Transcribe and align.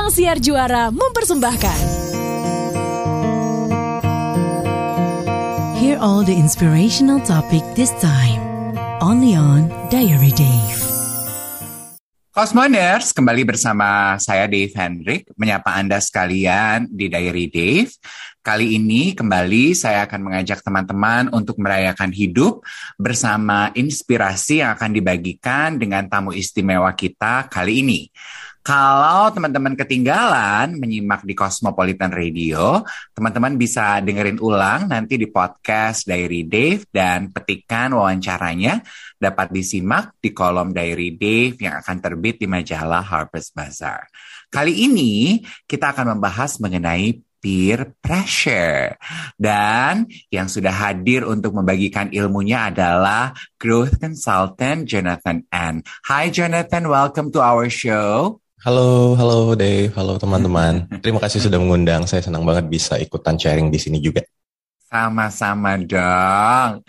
Ruang 0.00 0.16
Siar 0.16 0.40
Juara 0.40 0.88
mempersembahkan. 0.88 1.80
Hear 5.76 6.00
all 6.00 6.24
the 6.24 6.32
inspirational 6.32 7.20
topic 7.20 7.60
this 7.76 7.92
time. 8.00 8.40
Only 9.04 9.36
on 9.36 9.68
Diary 9.92 10.32
Dave. 10.32 10.80
Cosmoners, 12.32 13.12
kembali 13.12 13.44
bersama 13.44 14.16
saya 14.16 14.48
Dave 14.48 14.72
Hendrik, 14.72 15.28
menyapa 15.36 15.76
Anda 15.76 16.00
sekalian 16.00 16.88
di 16.88 17.12
Diary 17.12 17.52
Dave. 17.52 17.92
Kali 18.40 18.80
ini 18.80 19.12
kembali 19.12 19.76
saya 19.76 20.08
akan 20.08 20.32
mengajak 20.32 20.64
teman-teman 20.64 21.28
untuk 21.28 21.60
merayakan 21.60 22.08
hidup 22.08 22.64
bersama 22.96 23.68
inspirasi 23.76 24.64
yang 24.64 24.72
akan 24.72 24.96
dibagikan 24.96 25.76
dengan 25.76 26.08
tamu 26.08 26.32
istimewa 26.32 26.88
kita 26.96 27.52
kali 27.52 27.84
ini. 27.84 28.08
Kalau 28.70 29.34
teman-teman 29.34 29.74
ketinggalan 29.74 30.78
menyimak 30.78 31.26
di 31.26 31.34
Cosmopolitan 31.34 32.14
Radio, 32.14 32.86
teman-teman 33.10 33.58
bisa 33.58 33.98
dengerin 33.98 34.38
ulang 34.38 34.86
nanti 34.86 35.18
di 35.18 35.26
podcast 35.26 36.06
Diary 36.06 36.46
Dave 36.46 36.86
dan 36.86 37.34
petikan 37.34 37.98
wawancaranya 37.98 38.78
dapat 39.18 39.50
disimak 39.50 40.14
di 40.22 40.30
kolom 40.30 40.70
Diary 40.70 41.18
Dave 41.18 41.58
yang 41.58 41.82
akan 41.82 41.98
terbit 41.98 42.38
di 42.38 42.46
majalah 42.46 43.02
Harper's 43.02 43.50
Bazaar. 43.50 44.06
Kali 44.46 44.86
ini 44.86 45.42
kita 45.66 45.90
akan 45.90 46.14
membahas 46.14 46.62
mengenai 46.62 47.26
peer 47.42 47.90
pressure. 47.98 48.94
Dan 49.34 50.06
yang 50.30 50.46
sudah 50.46 50.70
hadir 50.70 51.26
untuk 51.26 51.58
membagikan 51.58 52.06
ilmunya 52.14 52.70
adalah 52.70 53.34
growth 53.58 53.98
consultant 53.98 54.86
Jonathan 54.86 55.42
N. 55.50 55.82
Hi 56.06 56.30
Jonathan, 56.30 56.86
welcome 56.86 57.34
to 57.34 57.42
our 57.42 57.66
show. 57.66 58.38
Halo, 58.60 59.16
halo 59.16 59.56
Dave, 59.56 59.88
halo 59.96 60.20
teman-teman. 60.20 60.84
Terima 61.00 61.16
kasih 61.16 61.48
sudah 61.48 61.56
mengundang. 61.56 62.04
Saya 62.04 62.20
senang 62.20 62.44
banget 62.44 62.68
bisa 62.68 63.00
ikutan 63.00 63.40
sharing 63.40 63.72
di 63.72 63.80
sini 63.80 64.04
juga. 64.04 64.20
Sama-sama 64.84 65.80
dong. 65.80 66.84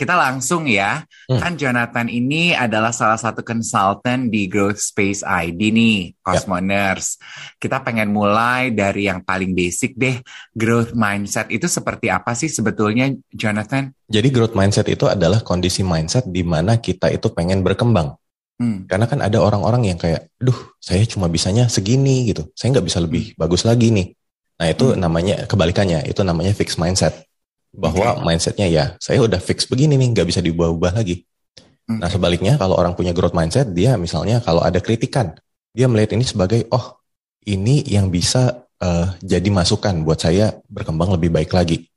Kita 0.00 0.16
langsung 0.16 0.64
ya. 0.64 1.04
Hmm. 1.28 1.36
Kan 1.36 1.52
Jonathan 1.60 2.08
ini 2.08 2.56
adalah 2.56 2.88
salah 2.88 3.20
satu 3.20 3.44
konsultan 3.44 4.32
di 4.32 4.48
Growth 4.48 4.80
Space 4.80 5.20
ID 5.20 5.60
nih, 5.68 6.16
Cosmoners. 6.24 7.20
Yep. 7.20 7.68
Kita 7.68 7.76
pengen 7.84 8.16
mulai 8.16 8.72
dari 8.72 9.04
yang 9.04 9.20
paling 9.20 9.52
basic 9.52 10.00
deh. 10.00 10.24
Growth 10.56 10.96
mindset 10.96 11.52
itu 11.52 11.68
seperti 11.68 12.08
apa 12.08 12.32
sih 12.32 12.48
sebetulnya, 12.48 13.12
Jonathan? 13.28 13.92
Jadi 14.08 14.32
growth 14.32 14.56
mindset 14.56 14.88
itu 14.88 15.04
adalah 15.04 15.44
kondisi 15.44 15.84
mindset 15.84 16.24
di 16.32 16.40
mana 16.40 16.80
kita 16.80 17.12
itu 17.12 17.28
pengen 17.28 17.60
berkembang. 17.60 18.19
Hmm. 18.60 18.84
Karena 18.84 19.08
kan 19.08 19.24
ada 19.24 19.40
orang-orang 19.40 19.88
yang 19.88 19.96
kayak, 19.96 20.28
duh, 20.36 20.76
saya 20.76 21.00
cuma 21.08 21.32
bisanya 21.32 21.64
segini 21.72 22.28
gitu. 22.28 22.44
Saya 22.52 22.76
nggak 22.76 22.86
bisa 22.86 23.00
lebih 23.00 23.32
hmm. 23.32 23.40
bagus 23.40 23.64
lagi 23.64 23.88
nih. 23.88 24.12
Nah 24.60 24.66
itu 24.68 24.92
hmm. 24.92 25.00
namanya 25.00 25.34
kebalikannya, 25.48 26.04
itu 26.04 26.20
namanya 26.20 26.52
fixed 26.52 26.76
mindset. 26.76 27.24
Bahwa 27.72 28.20
okay. 28.20 28.24
mindsetnya 28.28 28.68
ya, 28.68 28.84
saya 29.00 29.24
udah 29.24 29.40
fix 29.40 29.64
begini 29.64 29.96
nih, 29.96 30.12
nggak 30.12 30.28
bisa 30.28 30.44
diubah-ubah 30.44 30.92
lagi. 30.92 31.24
Okay. 31.24 31.96
Nah 32.04 32.12
sebaliknya 32.12 32.60
kalau 32.60 32.76
orang 32.76 32.92
punya 32.92 33.16
growth 33.16 33.32
mindset, 33.32 33.72
dia 33.72 33.96
misalnya 33.96 34.44
kalau 34.44 34.60
ada 34.60 34.76
kritikan, 34.76 35.32
dia 35.72 35.88
melihat 35.88 36.12
ini 36.20 36.28
sebagai, 36.28 36.68
oh 36.68 37.00
ini 37.48 37.80
yang 37.88 38.12
bisa 38.12 38.68
uh, 38.84 39.16
jadi 39.24 39.48
masukan 39.48 40.04
buat 40.04 40.20
saya 40.20 40.52
berkembang 40.68 41.16
lebih 41.16 41.32
baik 41.32 41.56
lagi. 41.56 41.88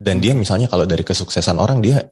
Dan 0.00 0.24
dia 0.24 0.32
misalnya 0.32 0.72
kalau 0.72 0.88
dari 0.88 1.04
kesuksesan 1.04 1.60
orang, 1.60 1.84
dia 1.84 2.08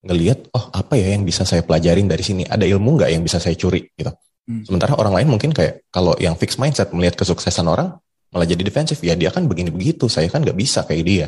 ngelihat 0.00 0.48
oh 0.56 0.72
apa 0.72 0.96
ya 0.96 1.12
yang 1.12 1.28
bisa 1.28 1.44
saya 1.44 1.60
pelajarin 1.60 2.08
dari 2.08 2.24
sini 2.24 2.42
ada 2.48 2.64
ilmu 2.64 2.96
nggak 2.96 3.10
yang 3.12 3.20
bisa 3.20 3.36
saya 3.36 3.52
curi 3.52 3.84
gitu 3.92 4.08
hmm. 4.48 4.64
sementara 4.64 4.96
orang 4.96 5.20
lain 5.20 5.28
mungkin 5.28 5.52
kayak 5.52 5.84
kalau 5.92 6.16
yang 6.16 6.40
fix 6.40 6.56
mindset 6.56 6.88
melihat 6.96 7.20
kesuksesan 7.20 7.68
orang 7.68 8.00
malah 8.32 8.46
jadi 8.48 8.62
defensif 8.64 9.02
ya 9.04 9.12
dia 9.12 9.28
kan 9.28 9.44
begini 9.44 9.68
begitu 9.68 10.08
saya 10.08 10.30
kan 10.32 10.40
nggak 10.40 10.56
bisa 10.56 10.88
kayak 10.88 11.04
dia 11.04 11.26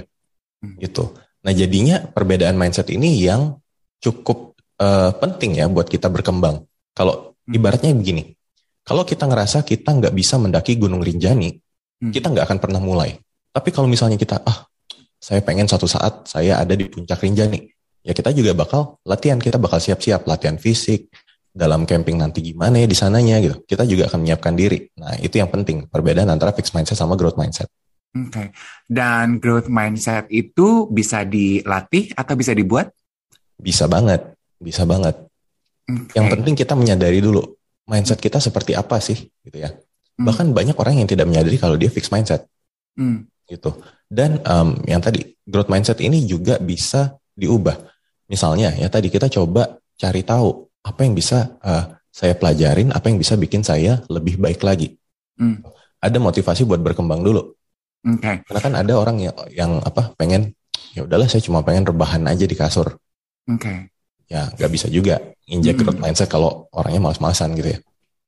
hmm. 0.64 0.80
gitu 0.80 1.12
nah 1.44 1.52
jadinya 1.52 2.00
perbedaan 2.00 2.56
mindset 2.56 2.88
ini 2.88 3.20
yang 3.20 3.60
cukup 4.00 4.56
uh, 4.80 5.12
penting 5.20 5.60
ya 5.60 5.68
buat 5.68 5.92
kita 5.92 6.08
berkembang 6.08 6.64
kalau 6.96 7.36
hmm. 7.44 7.52
ibaratnya 7.52 7.92
begini 7.92 8.32
kalau 8.88 9.04
kita 9.04 9.28
ngerasa 9.28 9.68
kita 9.68 9.92
nggak 9.92 10.14
bisa 10.16 10.40
mendaki 10.40 10.80
Gunung 10.80 11.04
Rinjani 11.04 11.52
hmm. 11.52 12.08
kita 12.08 12.32
nggak 12.32 12.48
akan 12.48 12.58
pernah 12.62 12.80
mulai 12.80 13.20
tapi 13.52 13.68
kalau 13.68 13.84
misalnya 13.84 14.16
kita 14.16 14.40
ah 14.48 14.64
saya 15.22 15.44
pengen 15.44 15.68
suatu 15.68 15.84
saat 15.84 16.24
saya 16.24 16.56
ada 16.56 16.72
di 16.72 16.88
puncak 16.88 17.20
Rinjani 17.20 17.71
ya 18.02 18.12
kita 18.12 18.34
juga 18.34 18.52
bakal 18.54 18.98
latihan, 19.06 19.38
kita 19.38 19.58
bakal 19.58 19.78
siap-siap 19.78 20.26
latihan 20.26 20.58
fisik, 20.58 21.10
dalam 21.52 21.84
camping 21.84 22.16
nanti 22.16 22.40
gimana 22.40 22.80
ya 22.80 22.88
di 22.88 22.96
sananya 22.96 23.36
gitu. 23.44 23.60
Kita 23.68 23.84
juga 23.84 24.08
akan 24.08 24.24
menyiapkan 24.24 24.56
diri. 24.56 24.88
Nah, 24.96 25.20
itu 25.20 25.36
yang 25.36 25.52
penting, 25.52 25.84
perbedaan 25.86 26.32
antara 26.32 26.50
fixed 26.56 26.72
mindset 26.72 26.96
sama 26.96 27.14
growth 27.14 27.36
mindset. 27.36 27.68
Oke. 28.12 28.28
Okay. 28.32 28.46
Dan 28.88 29.36
growth 29.36 29.68
mindset 29.68 30.28
itu 30.32 30.88
bisa 30.88 31.28
dilatih 31.28 32.16
atau 32.16 32.34
bisa 32.36 32.56
dibuat? 32.56 32.88
Bisa 33.60 33.84
banget, 33.84 34.32
bisa 34.56 34.88
banget. 34.88 35.28
Okay. 35.84 36.16
Yang 36.16 36.26
penting 36.40 36.54
kita 36.56 36.72
menyadari 36.72 37.20
dulu 37.20 37.44
mindset 37.84 38.16
kita 38.16 38.40
seperti 38.40 38.72
apa 38.72 38.96
sih, 38.98 39.28
gitu 39.44 39.60
ya. 39.60 39.76
Hmm. 40.16 40.24
Bahkan 40.28 40.56
banyak 40.56 40.76
orang 40.80 41.04
yang 41.04 41.08
tidak 41.08 41.28
menyadari 41.28 41.60
kalau 41.60 41.76
dia 41.76 41.92
fixed 41.92 42.12
mindset. 42.12 42.48
Hmm. 42.96 43.28
Gitu. 43.44 43.76
Dan 44.08 44.40
um, 44.48 44.80
yang 44.88 45.04
tadi 45.04 45.36
growth 45.44 45.68
mindset 45.68 46.00
ini 46.00 46.24
juga 46.24 46.56
bisa 46.56 47.12
diubah. 47.36 47.91
Misalnya 48.32 48.72
ya 48.80 48.88
tadi 48.88 49.12
kita 49.12 49.28
coba 49.28 49.76
cari 50.00 50.24
tahu 50.24 50.64
apa 50.80 51.00
yang 51.04 51.12
bisa 51.12 51.60
uh, 51.60 51.84
saya 52.08 52.32
pelajarin, 52.32 52.88
apa 52.96 53.12
yang 53.12 53.20
bisa 53.20 53.36
bikin 53.36 53.60
saya 53.60 54.00
lebih 54.08 54.40
baik 54.40 54.64
lagi. 54.64 54.96
Hmm. 55.36 55.60
Ada 56.00 56.16
motivasi 56.16 56.64
buat 56.64 56.80
berkembang 56.80 57.20
dulu. 57.20 57.52
Okay. 58.02 58.40
Karena 58.48 58.60
kan 58.64 58.74
ada 58.80 58.92
orang 58.96 59.16
yang 59.20 59.36
yang 59.52 59.72
apa 59.84 60.16
pengen 60.16 60.56
ya 60.96 61.04
udahlah 61.04 61.28
saya 61.28 61.44
cuma 61.44 61.60
pengen 61.60 61.84
rebahan 61.84 62.24
aja 62.24 62.48
di 62.48 62.56
kasur. 62.56 62.88
Oke. 63.46 63.60
Okay. 63.60 63.78
Ya 64.32 64.48
nggak 64.56 64.70
bisa 64.72 64.88
juga 64.88 65.20
injek 65.44 65.84
hmm. 65.84 66.00
mindset 66.00 66.32
kalau 66.32 66.72
orangnya 66.72 67.04
malas-malasan 67.04 67.52
gitu 67.52 67.76
ya. 67.76 67.78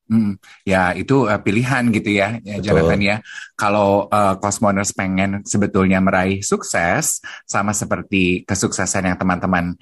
Hmm, 0.05 0.37
ya 0.69 0.93
itu 0.93 1.25
uh, 1.25 1.41
pilihan 1.41 1.89
gitu 1.89 2.13
ya, 2.13 2.37
ya 2.45 2.61
Jonathan 2.61 3.01
ya. 3.01 3.17
Kalau 3.57 4.05
uh, 4.13 4.37
Cosmoners 4.37 4.93
pengen 4.93 5.41
sebetulnya 5.49 5.97
meraih 6.05 6.45
sukses, 6.45 7.25
sama 7.49 7.73
seperti 7.73 8.45
kesuksesan 8.45 9.09
yang 9.09 9.17
teman-teman 9.17 9.73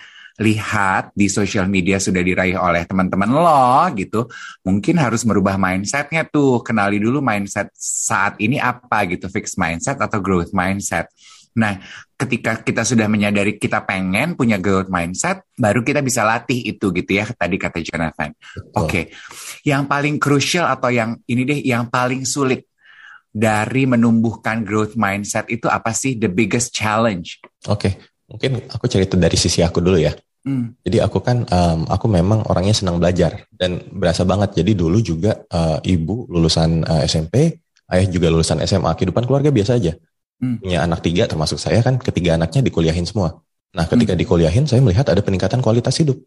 lihat 0.40 1.12
di 1.12 1.26
sosial 1.26 1.66
media 1.66 1.98
sudah 1.98 2.22
diraih 2.22 2.56
oleh 2.56 2.86
teman-teman 2.86 3.34
lo 3.34 3.82
gitu, 3.98 4.30
mungkin 4.62 4.96
harus 5.02 5.26
merubah 5.26 5.58
mindsetnya 5.58 6.22
tuh. 6.22 6.62
Kenali 6.62 7.02
dulu 7.02 7.18
mindset 7.18 7.74
saat 7.74 8.38
ini 8.38 8.62
apa 8.62 9.02
gitu, 9.10 9.26
fixed 9.26 9.58
mindset 9.58 9.98
atau 9.98 10.22
growth 10.22 10.54
mindset. 10.54 11.10
Nah, 11.52 11.76
ketika 12.16 12.64
kita 12.64 12.80
sudah 12.80 13.04
menyadari 13.12 13.60
kita 13.60 13.84
pengen 13.84 14.32
punya 14.32 14.56
growth 14.56 14.88
mindset, 14.88 15.44
baru 15.52 15.84
kita 15.84 16.00
bisa 16.00 16.24
latih 16.24 16.64
itu 16.64 16.88
gitu 16.96 17.10
ya, 17.12 17.28
tadi 17.28 17.56
kata 17.60 17.84
Jonathan. 17.84 18.32
Oke, 18.72 18.88
okay. 18.88 19.04
yang 19.68 19.84
paling 19.84 20.16
krusial 20.16 20.64
atau 20.64 20.88
yang 20.88 21.20
ini 21.28 21.42
deh, 21.44 21.60
yang 21.60 21.92
paling 21.92 22.24
sulit 22.24 22.64
dari 23.28 23.84
menumbuhkan 23.84 24.64
growth 24.64 24.96
mindset 24.96 25.48
itu 25.52 25.68
apa 25.68 25.92
sih 25.92 26.16
the 26.16 26.32
biggest 26.32 26.72
challenge? 26.72 27.36
Oke, 27.68 27.92
okay. 27.92 27.92
mungkin 28.32 28.64
aku 28.72 28.88
cerita 28.88 29.20
dari 29.20 29.36
sisi 29.36 29.60
aku 29.60 29.84
dulu 29.84 30.00
ya. 30.00 30.16
Hmm. 30.42 30.74
Jadi 30.82 30.98
aku 30.98 31.22
kan, 31.22 31.46
um, 31.46 31.86
aku 31.86 32.10
memang 32.10 32.42
orangnya 32.50 32.74
senang 32.74 32.98
belajar 32.98 33.46
dan 33.54 33.78
berasa 33.92 34.26
banget. 34.26 34.58
Jadi 34.58 34.74
dulu 34.74 34.98
juga 34.98 35.38
uh, 35.52 35.78
ibu 35.84 36.26
lulusan 36.26 36.82
uh, 36.82 37.04
SMP, 37.06 37.62
ayah 37.92 38.06
juga 38.10 38.32
lulusan 38.32 38.58
SMA. 38.66 38.90
Kehidupan 38.98 39.22
keluarga 39.28 39.54
biasa 39.54 39.78
aja 39.78 39.94
hmm. 40.42 40.58
punya 40.60 40.82
anak 40.82 41.00
tiga 41.06 41.30
termasuk 41.30 41.62
saya 41.62 41.78
kan 41.86 42.02
ketiga 42.02 42.34
anaknya 42.34 42.66
dikuliahin 42.66 43.06
semua. 43.06 43.38
Nah 43.72 43.86
ketika 43.86 44.12
hmm. 44.12 44.20
dikuliahin 44.26 44.64
saya 44.66 44.82
melihat 44.82 45.06
ada 45.08 45.22
peningkatan 45.22 45.62
kualitas 45.62 45.94
hidup. 46.02 46.18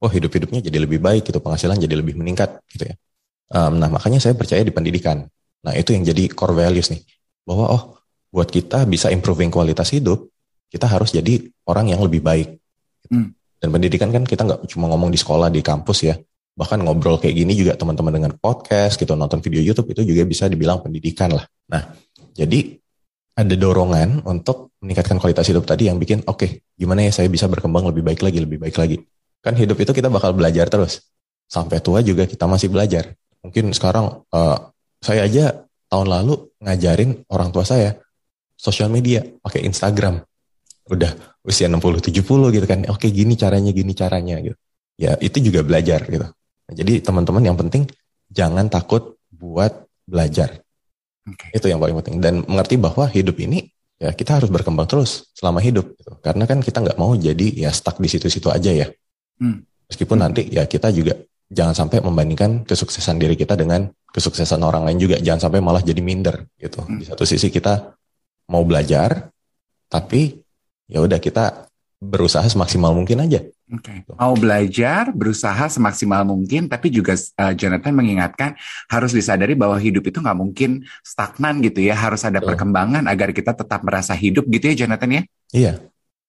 Oh 0.00 0.08
hidup-hidupnya 0.08 0.64
jadi 0.64 0.80
lebih 0.80 0.96
baik 0.96 1.28
gitu, 1.28 1.44
penghasilan 1.44 1.76
jadi 1.76 2.00
lebih 2.00 2.16
meningkat 2.16 2.64
gitu 2.72 2.88
ya. 2.88 2.94
Um, 3.52 3.76
nah 3.76 3.92
makanya 3.92 4.16
saya 4.16 4.32
percaya 4.32 4.64
di 4.64 4.72
pendidikan. 4.72 5.28
Nah 5.60 5.72
itu 5.76 5.92
yang 5.92 6.08
jadi 6.08 6.32
core 6.32 6.56
values 6.56 6.88
nih. 6.88 7.04
Bahwa 7.44 7.68
oh 7.68 7.82
buat 8.32 8.48
kita 8.48 8.88
bisa 8.88 9.12
improving 9.12 9.52
kualitas 9.52 9.92
hidup, 9.92 10.24
kita 10.72 10.88
harus 10.88 11.12
jadi 11.12 11.44
orang 11.68 11.92
yang 11.92 12.00
lebih 12.00 12.24
baik. 12.24 12.56
Hmm. 13.12 13.36
Dan 13.60 13.68
pendidikan 13.76 14.08
kan 14.08 14.24
kita 14.24 14.48
nggak 14.48 14.60
cuma 14.72 14.88
ngomong 14.88 15.12
di 15.12 15.20
sekolah, 15.20 15.52
di 15.52 15.60
kampus 15.60 15.98
ya. 16.08 16.16
Bahkan 16.56 16.80
ngobrol 16.80 17.20
kayak 17.20 17.36
gini 17.36 17.52
juga 17.52 17.76
teman-teman 17.76 18.12
dengan 18.16 18.32
podcast 18.40 18.96
gitu, 18.96 19.12
nonton 19.12 19.44
video 19.44 19.60
YouTube 19.60 19.92
itu 19.92 20.00
juga 20.14 20.24
bisa 20.24 20.48
dibilang 20.48 20.80
pendidikan 20.80 21.28
lah. 21.36 21.44
Nah, 21.68 21.92
jadi 22.32 22.80
ada 23.36 23.54
dorongan 23.54 24.26
untuk 24.26 24.74
meningkatkan 24.82 25.20
kualitas 25.20 25.46
hidup 25.48 25.64
tadi 25.64 25.86
yang 25.86 26.00
bikin 26.00 26.24
oke 26.26 26.40
okay, 26.40 26.50
gimana 26.74 27.06
ya 27.06 27.12
saya 27.14 27.28
bisa 27.30 27.46
berkembang 27.46 27.86
lebih 27.88 28.02
baik 28.04 28.20
lagi 28.24 28.38
lebih 28.42 28.58
baik 28.60 28.76
lagi. 28.76 28.96
Kan 29.40 29.56
hidup 29.56 29.80
itu 29.80 29.92
kita 29.96 30.12
bakal 30.12 30.36
belajar 30.36 30.68
terus. 30.68 31.08
Sampai 31.50 31.80
tua 31.82 32.04
juga 32.04 32.28
kita 32.28 32.44
masih 32.46 32.68
belajar. 32.70 33.16
Mungkin 33.40 33.72
sekarang 33.72 34.22
uh, 34.30 34.58
saya 35.00 35.24
aja 35.24 35.64
tahun 35.88 36.06
lalu 36.06 36.52
ngajarin 36.60 37.24
orang 37.32 37.50
tua 37.50 37.64
saya 37.64 37.96
sosial 38.54 38.92
media 38.92 39.24
pakai 39.40 39.64
Instagram. 39.64 40.20
Udah 40.90 41.10
usia 41.40 41.66
60 41.66 42.12
70 42.12 42.54
gitu 42.54 42.66
kan. 42.68 42.84
Oke 42.92 43.08
okay, 43.08 43.10
gini 43.10 43.34
caranya 43.34 43.72
gini 43.72 43.92
caranya 43.96 44.36
gitu. 44.44 44.56
Ya 45.00 45.16
itu 45.18 45.40
juga 45.40 45.64
belajar 45.64 46.04
gitu. 46.04 46.28
Jadi 46.70 47.00
teman-teman 47.00 47.42
yang 47.42 47.56
penting 47.56 47.88
jangan 48.30 48.68
takut 48.68 49.16
buat 49.32 49.88
belajar 50.04 50.60
Okay. 51.26 51.50
Itu 51.52 51.66
yang 51.68 51.80
paling 51.82 51.96
penting. 52.00 52.16
Dan 52.22 52.34
mengerti 52.48 52.80
bahwa 52.80 53.04
hidup 53.10 53.36
ini 53.40 53.68
ya 54.00 54.16
kita 54.16 54.40
harus 54.40 54.48
berkembang 54.48 54.88
terus 54.88 55.28
selama 55.36 55.60
hidup. 55.60 55.92
Gitu. 55.96 56.12
Karena 56.24 56.44
kan 56.48 56.64
kita 56.64 56.80
nggak 56.80 56.98
mau 56.98 57.12
jadi 57.12 57.68
ya 57.68 57.70
stuck 57.70 58.00
di 58.00 58.08
situ-situ 58.08 58.48
aja 58.48 58.72
ya. 58.72 58.86
Hmm. 59.40 59.60
Meskipun 59.90 60.16
hmm. 60.16 60.24
nanti 60.24 60.42
ya 60.48 60.64
kita 60.64 60.88
juga 60.94 61.20
jangan 61.50 61.74
sampai 61.74 62.00
membandingkan 62.00 62.64
kesuksesan 62.64 63.20
diri 63.20 63.34
kita 63.36 63.58
dengan 63.58 63.90
kesuksesan 64.10 64.62
orang 64.64 64.88
lain 64.88 64.98
juga. 64.98 65.16
Jangan 65.20 65.50
sampai 65.50 65.60
malah 65.60 65.84
jadi 65.84 66.00
minder 66.00 66.48
gitu. 66.56 66.80
Hmm. 66.80 66.98
Di 66.98 67.04
satu 67.04 67.28
sisi 67.28 67.52
kita 67.52 67.92
mau 68.50 68.64
belajar, 68.64 69.28
tapi 69.86 70.40
ya 70.90 71.04
udah 71.04 71.20
kita 71.22 71.70
berusaha 72.00 72.48
semaksimal 72.48 72.96
mungkin 72.96 73.22
aja. 73.22 73.44
Oke. 73.70 74.02
Okay. 74.02 74.18
Mau 74.18 74.34
belajar, 74.34 75.14
berusaha 75.14 75.70
semaksimal 75.70 76.26
mungkin, 76.26 76.66
tapi 76.66 76.90
juga 76.90 77.14
uh, 77.14 77.54
Jonathan 77.54 77.94
mengingatkan 77.94 78.58
harus 78.90 79.14
disadari 79.14 79.54
bahwa 79.54 79.78
hidup 79.78 80.02
itu 80.10 80.18
nggak 80.18 80.38
mungkin 80.38 80.82
stagnan 81.06 81.62
gitu 81.62 81.86
ya, 81.86 81.94
harus 81.94 82.26
ada 82.26 82.42
Betul. 82.42 82.54
perkembangan 82.54 83.06
agar 83.06 83.30
kita 83.30 83.54
tetap 83.54 83.86
merasa 83.86 84.10
hidup 84.18 84.42
gitu 84.50 84.74
ya 84.74 84.86
Jonathan 84.86 85.10
ya? 85.10 85.22
Iya. 85.54 85.72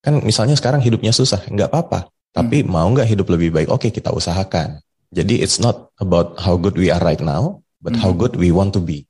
Kan 0.06 0.22
misalnya 0.22 0.54
sekarang 0.54 0.86
hidupnya 0.86 1.10
susah, 1.10 1.42
nggak 1.50 1.70
apa-apa. 1.74 2.14
Tapi 2.32 2.62
hmm. 2.62 2.70
mau 2.70 2.88
nggak 2.94 3.10
hidup 3.10 3.28
lebih 3.34 3.50
baik? 3.52 3.68
Oke, 3.74 3.90
kita 3.90 4.14
usahakan. 4.14 4.80
Jadi 5.12 5.44
it's 5.44 5.60
not 5.60 5.92
about 6.00 6.40
how 6.40 6.56
good 6.56 6.78
we 6.78 6.88
are 6.94 7.02
right 7.02 7.20
now, 7.20 7.60
but 7.82 7.98
hmm. 7.98 8.02
how 8.06 8.14
good 8.14 8.38
we 8.38 8.54
want 8.54 8.72
to 8.72 8.80
be. 8.80 9.10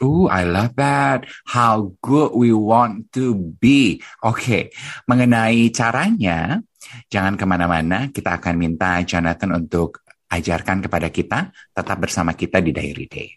Oh, 0.00 0.32
I 0.32 0.48
love 0.48 0.80
that. 0.80 1.28
How 1.44 1.92
good 2.00 2.32
we 2.32 2.56
want 2.56 3.12
to 3.12 3.36
be. 3.60 4.00
Oke, 4.24 4.32
okay. 4.32 4.62
mengenai 5.04 5.68
caranya, 5.76 6.64
jangan 7.12 7.36
ke 7.36 7.44
mana-mana. 7.44 8.08
Kita 8.08 8.40
akan 8.40 8.56
minta 8.56 8.96
Jonathan 9.04 9.60
untuk 9.60 10.00
ajarkan 10.32 10.88
kepada 10.88 11.12
kita. 11.12 11.52
Tetap 11.52 12.00
bersama 12.00 12.32
kita 12.32 12.64
di 12.64 12.72
Diary 12.72 13.06
Day. 13.12 13.28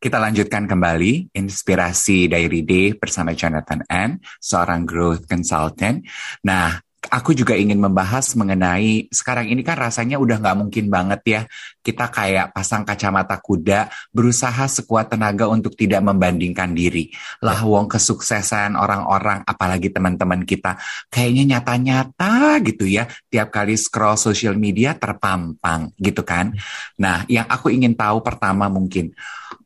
Kita 0.00 0.16
lanjutkan 0.16 0.64
kembali 0.64 1.36
inspirasi 1.36 2.32
Diary 2.32 2.64
Day 2.64 2.96
bersama 2.96 3.36
Jonathan 3.36 3.84
N, 3.84 4.16
seorang 4.40 4.88
growth 4.88 5.28
consultant. 5.28 6.08
Nah, 6.48 6.72
aku 7.08 7.32
juga 7.32 7.56
ingin 7.56 7.80
membahas 7.80 8.36
mengenai 8.36 9.08
sekarang 9.08 9.48
ini 9.48 9.64
kan 9.64 9.80
rasanya 9.80 10.20
udah 10.20 10.36
nggak 10.36 10.58
mungkin 10.60 10.92
banget 10.92 11.20
ya. 11.24 11.40
Kita 11.80 12.12
kayak 12.12 12.52
pasang 12.52 12.84
kacamata 12.84 13.40
kuda 13.40 13.88
berusaha 14.12 14.68
sekuat 14.68 15.16
tenaga 15.16 15.48
untuk 15.48 15.72
tidak 15.72 16.04
membandingkan 16.04 16.76
diri. 16.76 17.08
Lah 17.40 17.64
wong 17.64 17.88
kesuksesan 17.88 18.76
orang-orang 18.76 19.40
apalagi 19.48 19.88
teman-teman 19.88 20.44
kita 20.44 20.76
kayaknya 21.08 21.56
nyata-nyata 21.56 22.60
gitu 22.68 22.84
ya. 22.84 23.08
Tiap 23.32 23.48
kali 23.48 23.80
scroll 23.80 24.20
social 24.20 24.60
media 24.60 24.92
terpampang 24.92 25.96
gitu 25.96 26.20
kan. 26.20 26.52
Nah 27.00 27.24
yang 27.32 27.48
aku 27.48 27.72
ingin 27.72 27.96
tahu 27.96 28.20
pertama 28.20 28.68
mungkin 28.68 29.16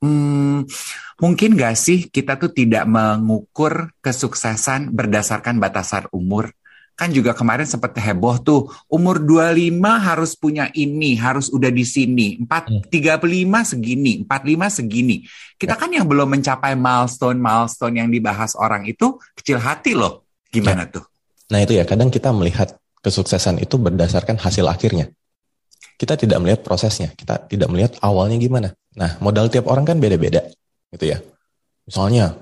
hmm, 0.04 0.68
mungkin 1.18 1.50
gak 1.56 1.76
sih 1.78 2.12
kita 2.12 2.36
tuh 2.36 2.52
tidak 2.52 2.84
mengukur 2.84 3.90
kesuksesan 4.04 4.92
berdasarkan 4.92 5.56
batasan 5.58 6.04
umur 6.12 6.52
kan 6.94 7.10
juga 7.10 7.34
kemarin 7.34 7.66
sempat 7.66 7.90
heboh 7.98 8.38
tuh 8.38 8.60
umur 8.86 9.18
25 9.18 9.82
harus 9.82 10.38
punya 10.38 10.70
ini 10.78 11.18
harus 11.18 11.50
udah 11.50 11.70
di 11.70 11.82
sini. 11.82 12.38
4 12.46 12.86
35 12.86 13.18
hmm. 13.18 13.54
segini 13.66 14.12
45 14.22 14.78
segini. 14.78 15.16
Kita 15.58 15.74
ya. 15.74 15.78
kan 15.78 15.90
yang 15.90 16.06
belum 16.06 16.30
mencapai 16.38 16.78
milestone 16.78 17.38
milestone 17.42 17.98
yang 17.98 18.08
dibahas 18.08 18.54
orang 18.54 18.86
itu 18.86 19.18
kecil 19.34 19.58
hati 19.58 19.98
loh. 19.98 20.22
Gimana 20.54 20.86
ya. 20.86 20.94
tuh? 20.98 21.04
Nah 21.50 21.58
itu 21.66 21.74
ya 21.74 21.82
kadang 21.82 22.14
kita 22.14 22.30
melihat 22.30 22.78
kesuksesan 23.02 23.58
itu 23.58 23.74
berdasarkan 23.74 24.38
hasil 24.38 24.64
akhirnya. 24.70 25.10
Kita 25.98 26.14
tidak 26.14 26.38
melihat 26.42 26.60
prosesnya 26.62 27.10
kita 27.14 27.50
tidak 27.50 27.68
melihat 27.74 27.98
awalnya 28.06 28.38
gimana. 28.38 28.70
Nah 28.94 29.18
modal 29.18 29.50
tiap 29.50 29.66
orang 29.66 29.82
kan 29.82 29.98
beda-beda 29.98 30.46
gitu 30.94 31.10
ya. 31.10 31.18
Misalnya 31.90 32.38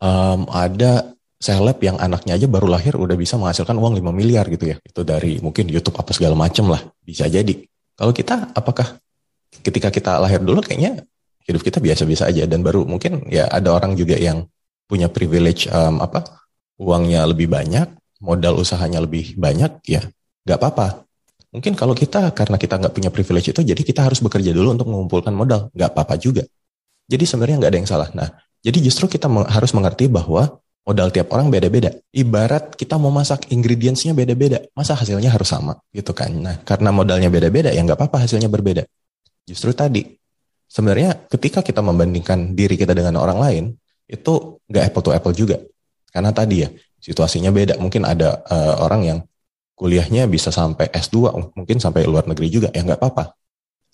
um, 0.00 0.48
ada 0.48 1.19
seleb 1.40 1.80
yang 1.80 1.96
anaknya 1.96 2.36
aja 2.36 2.44
baru 2.44 2.68
lahir 2.68 2.94
udah 3.00 3.16
bisa 3.16 3.40
menghasilkan 3.40 3.72
uang 3.80 3.96
5 3.96 4.12
miliar 4.12 4.44
gitu 4.52 4.70
ya. 4.70 4.76
Itu 4.84 5.02
dari 5.02 5.40
mungkin 5.40 5.72
YouTube 5.72 5.96
apa 5.96 6.12
segala 6.12 6.36
macem 6.36 6.68
lah. 6.68 6.84
Bisa 7.00 7.26
jadi. 7.26 7.64
Kalau 7.96 8.12
kita 8.12 8.52
apakah 8.52 9.00
ketika 9.64 9.88
kita 9.88 10.20
lahir 10.20 10.44
dulu 10.44 10.60
kayaknya 10.60 11.00
hidup 11.48 11.64
kita 11.64 11.80
biasa-biasa 11.80 12.28
aja 12.28 12.44
dan 12.44 12.60
baru 12.60 12.84
mungkin 12.84 13.26
ya 13.32 13.48
ada 13.48 13.72
orang 13.72 13.96
juga 13.96 14.14
yang 14.20 14.46
punya 14.84 15.08
privilege 15.08 15.66
um, 15.72 15.98
apa 16.04 16.22
uangnya 16.76 17.24
lebih 17.24 17.48
banyak, 17.48 17.88
modal 18.20 18.60
usahanya 18.60 19.00
lebih 19.00 19.34
banyak 19.40 19.80
ya 19.88 20.04
nggak 20.44 20.58
apa-apa. 20.60 21.08
Mungkin 21.50 21.74
kalau 21.74 21.98
kita 21.98 22.30
karena 22.30 22.56
kita 22.60 22.78
nggak 22.78 22.94
punya 22.94 23.10
privilege 23.10 23.50
itu 23.50 23.60
jadi 23.64 23.80
kita 23.82 24.06
harus 24.06 24.22
bekerja 24.22 24.54
dulu 24.54 24.76
untuk 24.76 24.86
mengumpulkan 24.86 25.34
modal, 25.34 25.72
nggak 25.74 25.88
apa-apa 25.96 26.14
juga. 26.20 26.44
Jadi 27.10 27.24
sebenarnya 27.26 27.56
nggak 27.58 27.70
ada 27.74 27.78
yang 27.82 27.90
salah. 27.90 28.08
Nah, 28.14 28.28
jadi 28.62 28.78
justru 28.78 29.10
kita 29.10 29.26
harus 29.26 29.74
mengerti 29.74 30.06
bahwa 30.06 30.62
modal 30.90 31.14
tiap 31.14 31.30
orang 31.30 31.46
beda-beda. 31.54 31.94
Ibarat 32.10 32.74
kita 32.74 32.98
mau 32.98 33.14
masak 33.14 33.46
ingredientsnya 33.54 34.10
beda-beda, 34.10 34.66
masa 34.74 34.98
hasilnya 34.98 35.30
harus 35.30 35.46
sama 35.46 35.78
gitu 35.94 36.10
kan. 36.10 36.34
Nah 36.34 36.58
karena 36.66 36.90
modalnya 36.90 37.30
beda-beda 37.30 37.70
ya 37.70 37.78
nggak 37.86 37.94
apa-apa 37.94 38.26
hasilnya 38.26 38.50
berbeda. 38.50 38.82
Justru 39.46 39.70
tadi 39.70 40.02
sebenarnya 40.66 41.14
ketika 41.30 41.62
kita 41.62 41.78
membandingkan 41.78 42.58
diri 42.58 42.74
kita 42.74 42.90
dengan 42.90 43.22
orang 43.22 43.38
lain 43.38 43.64
itu 44.10 44.58
nggak 44.66 44.90
apple 44.90 45.02
to 45.06 45.10
apple 45.14 45.34
juga. 45.34 45.62
Karena 46.10 46.34
tadi 46.34 46.66
ya 46.66 46.68
situasinya 46.98 47.54
beda. 47.54 47.78
Mungkin 47.78 48.02
ada 48.02 48.42
uh, 48.50 48.82
orang 48.82 49.02
yang 49.06 49.18
kuliahnya 49.78 50.26
bisa 50.26 50.52
sampai 50.52 50.90
S2, 50.92 51.32
mungkin 51.56 51.80
sampai 51.80 52.04
luar 52.04 52.28
negeri 52.28 52.52
juga 52.52 52.68
ya 52.74 52.84
nggak 52.84 53.00
apa-apa 53.00 53.39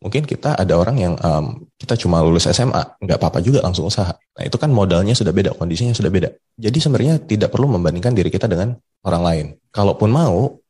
mungkin 0.00 0.28
kita 0.28 0.56
ada 0.56 0.74
orang 0.76 0.96
yang 1.00 1.14
um, 1.24 1.64
kita 1.80 1.96
cuma 1.96 2.20
lulus 2.20 2.48
SMA, 2.52 3.00
nggak 3.00 3.16
apa-apa 3.16 3.40
juga 3.40 3.64
langsung 3.64 3.88
usaha. 3.88 4.12
Nah 4.12 4.42
itu 4.44 4.56
kan 4.60 4.68
modalnya 4.68 5.16
sudah 5.16 5.32
beda, 5.32 5.56
kondisinya 5.56 5.96
sudah 5.96 6.12
beda. 6.12 6.28
Jadi 6.60 6.78
sebenarnya 6.80 7.14
tidak 7.24 7.52
perlu 7.52 7.68
membandingkan 7.72 8.12
diri 8.12 8.28
kita 8.28 8.44
dengan 8.44 8.76
orang 9.04 9.22
lain. 9.24 9.46
Kalaupun 9.72 10.08
mau, 10.12 10.60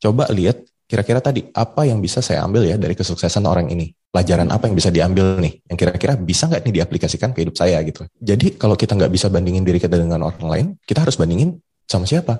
coba 0.00 0.28
lihat 0.32 0.60
kira-kira 0.84 1.18
tadi 1.24 1.48
apa 1.56 1.88
yang 1.88 2.04
bisa 2.04 2.20
saya 2.20 2.44
ambil 2.44 2.68
ya 2.68 2.76
dari 2.76 2.92
kesuksesan 2.92 3.44
orang 3.48 3.72
ini. 3.72 3.92
Pelajaran 4.14 4.46
apa 4.54 4.70
yang 4.70 4.78
bisa 4.78 4.94
diambil 4.94 5.42
nih, 5.42 5.58
yang 5.66 5.74
kira-kira 5.74 6.14
bisa 6.14 6.46
nggak 6.46 6.62
nih 6.70 6.74
diaplikasikan 6.78 7.34
ke 7.34 7.42
hidup 7.42 7.58
saya 7.58 7.82
gitu. 7.82 8.06
Jadi 8.22 8.54
kalau 8.54 8.78
kita 8.78 8.94
nggak 8.94 9.10
bisa 9.10 9.26
bandingin 9.26 9.66
diri 9.66 9.82
kita 9.82 9.98
dengan 9.98 10.22
orang 10.30 10.46
lain, 10.46 10.66
kita 10.86 11.02
harus 11.02 11.18
bandingin 11.18 11.58
sama 11.90 12.06
siapa? 12.06 12.38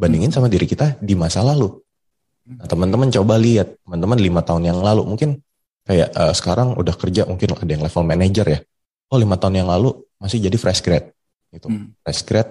Bandingin 0.00 0.32
sama 0.32 0.48
diri 0.48 0.64
kita 0.64 0.96
di 1.04 1.12
masa 1.12 1.44
lalu. 1.44 1.68
Nah, 2.46 2.64
teman-teman 2.64 3.10
coba 3.10 3.36
lihat, 3.36 3.76
teman-teman 3.82 4.18
lima 4.22 4.40
tahun 4.40 4.70
yang 4.70 4.78
lalu 4.78 5.02
mungkin 5.04 5.42
kayak 5.86 6.10
uh, 6.12 6.34
sekarang 6.34 6.74
udah 6.74 6.94
kerja 6.98 7.24
mungkin 7.24 7.54
ada 7.54 7.70
yang 7.70 7.82
level 7.86 8.04
manager 8.04 8.46
ya. 8.46 8.58
Oh 9.08 9.16
lima 9.22 9.38
tahun 9.38 9.62
yang 9.62 9.70
lalu 9.70 9.94
masih 10.18 10.42
jadi 10.42 10.58
fresh 10.58 10.82
grad. 10.82 11.14
Gitu. 11.54 11.70
Hmm. 11.70 11.94
fresh 12.02 12.26
grad 12.26 12.48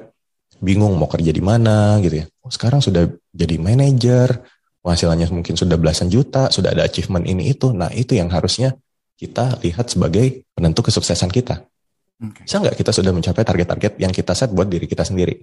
bingung 0.63 0.95
mau 0.95 1.11
kerja 1.11 1.35
di 1.35 1.43
mana 1.43 1.99
gitu 1.99 2.23
ya. 2.23 2.25
Oh 2.41 2.49
sekarang 2.49 2.79
sudah 2.79 3.11
jadi 3.35 3.59
manager 3.59 4.39
penghasilannya 4.79 5.27
mungkin 5.35 5.59
sudah 5.59 5.75
belasan 5.75 6.07
juta 6.07 6.47
sudah 6.47 6.71
ada 6.71 6.87
achievement 6.87 7.27
ini 7.27 7.51
itu. 7.51 7.75
Nah 7.75 7.91
itu 7.91 8.15
yang 8.15 8.31
harusnya 8.31 8.71
kita 9.19 9.59
lihat 9.61 9.91
sebagai 9.91 10.47
penentu 10.55 10.87
kesuksesan 10.87 11.29
kita. 11.29 11.67
Okay. 12.15 12.47
bisa 12.47 12.63
nggak 12.63 12.79
kita 12.79 12.95
sudah 12.95 13.11
mencapai 13.11 13.43
target-target 13.43 13.99
yang 13.99 14.15
kita 14.15 14.31
set 14.31 14.47
buat 14.55 14.71
diri 14.71 14.87
kita 14.87 15.03
sendiri? 15.03 15.35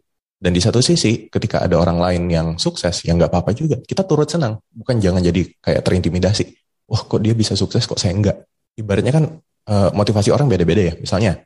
Dan 0.43 0.57
di 0.57 0.61
satu 0.65 0.81
sisi, 0.81 1.29
ketika 1.29 1.63
ada 1.63 1.77
orang 1.79 2.01
lain 2.01 2.23
yang 2.33 2.49
sukses, 2.57 3.05
yang 3.05 3.21
nggak 3.21 3.31
apa-apa 3.31 3.53
juga, 3.55 3.77
kita 3.79 4.03
turut 4.09 4.27
senang. 4.27 4.59
Bukan 4.73 4.99
jangan 4.99 5.21
jadi 5.21 5.47
kayak 5.61 5.85
terintimidasi 5.85 6.62
wah 6.93 7.03
kok 7.09 7.25
dia 7.25 7.33
bisa 7.33 7.57
sukses 7.57 7.89
kok 7.89 7.97
saya 7.97 8.13
enggak. 8.13 8.45
Ibaratnya 8.77 9.13
kan 9.17 9.25
uh, 9.73 9.91
motivasi 9.97 10.29
orang 10.29 10.53
beda-beda 10.53 10.93
ya. 10.93 10.95
Misalnya 11.01 11.41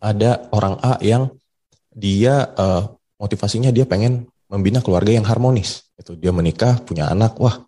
ada 0.00 0.48
orang 0.56 0.80
A 0.80 0.96
yang 1.04 1.28
dia 1.92 2.48
uh, 2.56 2.88
motivasinya 3.20 3.68
dia 3.68 3.84
pengen 3.84 4.28
membina 4.48 4.80
keluarga 4.80 5.12
yang 5.12 5.28
harmonis. 5.28 5.84
Itu 5.96 6.16
dia 6.16 6.32
menikah, 6.32 6.80
punya 6.80 7.12
anak, 7.12 7.36
wah 7.36 7.60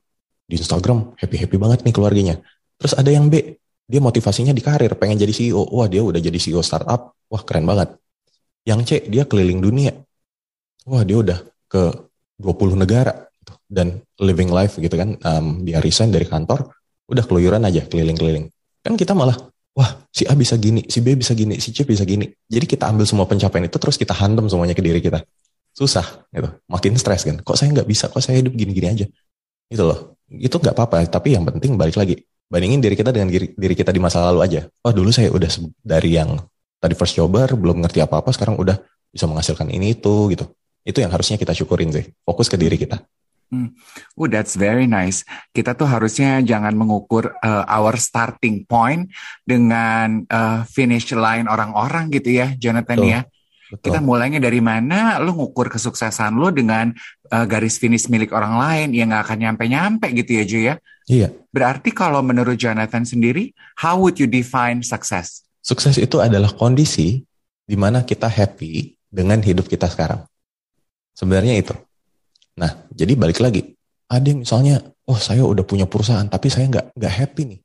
di 0.48 0.56
Instagram 0.56 1.16
happy-happy 1.20 1.56
banget 1.60 1.84
nih 1.84 1.92
keluarganya. 1.92 2.34
Terus 2.80 2.96
ada 2.96 3.10
yang 3.12 3.28
B, 3.28 3.58
dia 3.84 4.00
motivasinya 4.00 4.56
di 4.56 4.62
karir, 4.64 4.94
pengen 4.96 5.20
jadi 5.20 5.32
CEO. 5.32 5.64
Wah 5.74 5.88
dia 5.90 6.00
udah 6.00 6.20
jadi 6.20 6.38
CEO 6.38 6.64
startup, 6.64 7.16
wah 7.28 7.42
keren 7.42 7.68
banget. 7.68 7.98
Yang 8.64 8.80
C, 8.84 8.90
dia 9.08 9.24
keliling 9.24 9.60
dunia. 9.60 9.92
Wah 10.88 11.02
dia 11.04 11.20
udah 11.20 11.38
ke 11.68 11.92
20 12.38 12.78
negara 12.78 13.28
gitu. 13.42 13.52
dan 13.68 14.00
living 14.22 14.52
life 14.52 14.78
gitu 14.78 14.94
kan. 14.94 15.18
Um, 15.24 15.66
dia 15.66 15.82
resign 15.82 16.14
dari 16.14 16.24
kantor, 16.24 16.77
udah 17.08 17.24
keluyuran 17.24 17.64
aja 17.64 17.82
keliling-keliling. 17.88 18.52
Kan 18.84 18.94
kita 18.94 19.16
malah, 19.16 19.34
wah 19.72 19.90
si 20.12 20.28
A 20.28 20.36
bisa 20.36 20.54
gini, 20.60 20.84
si 20.86 21.00
B 21.00 21.16
bisa 21.16 21.32
gini, 21.32 21.56
si 21.58 21.72
C 21.72 21.82
bisa 21.82 22.04
gini. 22.04 22.28
Jadi 22.46 22.64
kita 22.68 22.86
ambil 22.92 23.08
semua 23.08 23.24
pencapaian 23.24 23.64
itu 23.66 23.80
terus 23.80 23.96
kita 23.96 24.12
hantam 24.12 24.46
semuanya 24.46 24.76
ke 24.76 24.84
diri 24.84 25.00
kita. 25.00 25.24
Susah 25.72 26.28
gitu, 26.30 26.52
makin 26.68 26.92
stres 27.00 27.24
kan. 27.24 27.40
Kok 27.40 27.56
saya 27.56 27.72
nggak 27.72 27.88
bisa, 27.88 28.12
kok 28.12 28.20
saya 28.20 28.38
hidup 28.38 28.52
gini-gini 28.52 28.88
aja. 28.92 29.06
Itu 29.72 29.82
loh, 29.88 30.20
itu 30.28 30.52
nggak 30.52 30.74
apa-apa. 30.76 31.02
Tapi 31.08 31.34
yang 31.34 31.48
penting 31.48 31.80
balik 31.80 31.96
lagi, 31.96 32.20
bandingin 32.52 32.80
diri 32.84 32.96
kita 32.96 33.10
dengan 33.10 33.32
diri, 33.32 33.52
diri 33.56 33.74
kita 33.74 33.90
di 33.90 34.00
masa 34.00 34.24
lalu 34.28 34.44
aja. 34.44 34.60
Oh 34.84 34.92
dulu 34.92 35.08
saya 35.08 35.32
udah 35.32 35.48
dari 35.80 36.16
yang 36.16 36.36
tadi 36.78 36.94
first 36.94 37.16
jobber, 37.16 37.48
belum 37.56 37.84
ngerti 37.84 38.04
apa-apa, 38.04 38.30
sekarang 38.34 38.60
udah 38.60 38.76
bisa 39.08 39.24
menghasilkan 39.24 39.72
ini 39.72 39.96
itu 39.96 40.30
gitu. 40.34 40.44
Itu 40.84 41.04
yang 41.04 41.12
harusnya 41.12 41.36
kita 41.36 41.52
syukurin 41.52 41.92
sih. 41.92 42.04
Fokus 42.24 42.48
ke 42.48 42.56
diri 42.56 42.80
kita. 42.80 43.00
Hmm. 43.48 43.72
Oh, 44.12 44.28
that's 44.28 44.60
very 44.60 44.84
nice. 44.84 45.24
Kita 45.56 45.72
tuh 45.72 45.88
harusnya 45.88 46.44
jangan 46.44 46.76
mengukur 46.76 47.32
uh, 47.40 47.64
our 47.64 47.96
starting 47.96 48.68
point 48.68 49.08
dengan 49.40 50.28
uh, 50.28 50.68
finish 50.68 51.08
line 51.16 51.48
orang-orang 51.48 52.12
gitu 52.12 52.44
ya, 52.44 52.52
Jonathan 52.60 53.00
Betul. 53.00 53.12
ya. 53.16 53.20
Betul. 53.68 53.84
Kita 53.84 53.98
mulainya 54.00 54.40
dari 54.40 54.60
mana? 54.60 55.20
Lu 55.20 55.36
ngukur 55.36 55.68
kesuksesan 55.68 56.36
lu 56.36 56.48
dengan 56.52 56.92
uh, 57.32 57.44
garis 57.48 57.76
finish 57.76 58.08
milik 58.08 58.32
orang 58.32 58.56
lain 58.56 58.88
yang 58.96 59.12
gak 59.12 59.28
akan 59.28 59.38
nyampe-nyampe 59.44 60.06
gitu 60.12 60.30
ya, 60.40 60.44
Jo 60.44 60.58
ya. 60.60 60.74
Iya. 61.08 61.28
Berarti 61.48 61.92
kalau 61.92 62.20
menurut 62.20 62.56
Jonathan 62.60 63.04
sendiri, 63.04 63.56
how 63.80 63.96
would 63.96 64.20
you 64.20 64.28
define 64.28 64.84
success? 64.84 65.44
Sukses 65.64 65.96
itu 65.96 66.20
adalah 66.20 66.52
kondisi 66.52 67.24
di 67.64 67.76
mana 67.76 68.04
kita 68.04 68.28
happy 68.28 68.96
dengan 69.08 69.40
hidup 69.40 69.68
kita 69.68 69.88
sekarang. 69.88 70.24
Sebenarnya 71.16 71.56
itu. 71.60 71.76
Nah, 72.58 72.70
jadi 72.90 73.14
balik 73.14 73.38
lagi. 73.38 73.62
Ada 74.10 74.34
yang 74.34 74.42
misalnya, 74.42 74.82
oh 75.06 75.16
saya 75.16 75.46
udah 75.46 75.62
punya 75.62 75.86
perusahaan, 75.86 76.26
tapi 76.26 76.50
saya 76.50 76.66
nggak 76.66 76.98
nggak 76.98 77.12
happy 77.12 77.42
nih, 77.54 77.60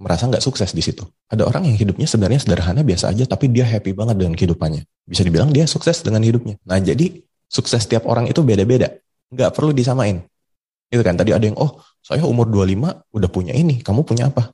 merasa 0.00 0.26
nggak 0.26 0.42
sukses 0.42 0.74
di 0.74 0.82
situ. 0.82 1.06
Ada 1.30 1.46
orang 1.46 1.70
yang 1.70 1.76
hidupnya 1.78 2.08
sebenarnya 2.10 2.40
sederhana 2.42 2.82
biasa 2.82 3.14
aja, 3.14 3.24
tapi 3.28 3.52
dia 3.52 3.62
happy 3.62 3.94
banget 3.94 4.18
dengan 4.18 4.34
kehidupannya. 4.34 4.82
Bisa 5.06 5.22
dibilang 5.22 5.54
dia 5.54 5.68
sukses 5.70 6.02
dengan 6.02 6.24
hidupnya. 6.24 6.58
Nah, 6.66 6.80
jadi 6.82 7.22
sukses 7.46 7.86
tiap 7.86 8.08
orang 8.10 8.26
itu 8.26 8.42
beda-beda, 8.42 8.90
nggak 9.30 9.50
perlu 9.54 9.70
disamain. 9.70 10.24
Itu 10.88 11.04
kan 11.04 11.14
tadi 11.14 11.36
ada 11.36 11.44
yang, 11.44 11.56
oh 11.60 11.84
saya 12.00 12.24
umur 12.26 12.48
25 12.48 13.14
udah 13.14 13.28
punya 13.30 13.52
ini, 13.54 13.84
kamu 13.84 14.02
punya 14.02 14.32
apa? 14.32 14.50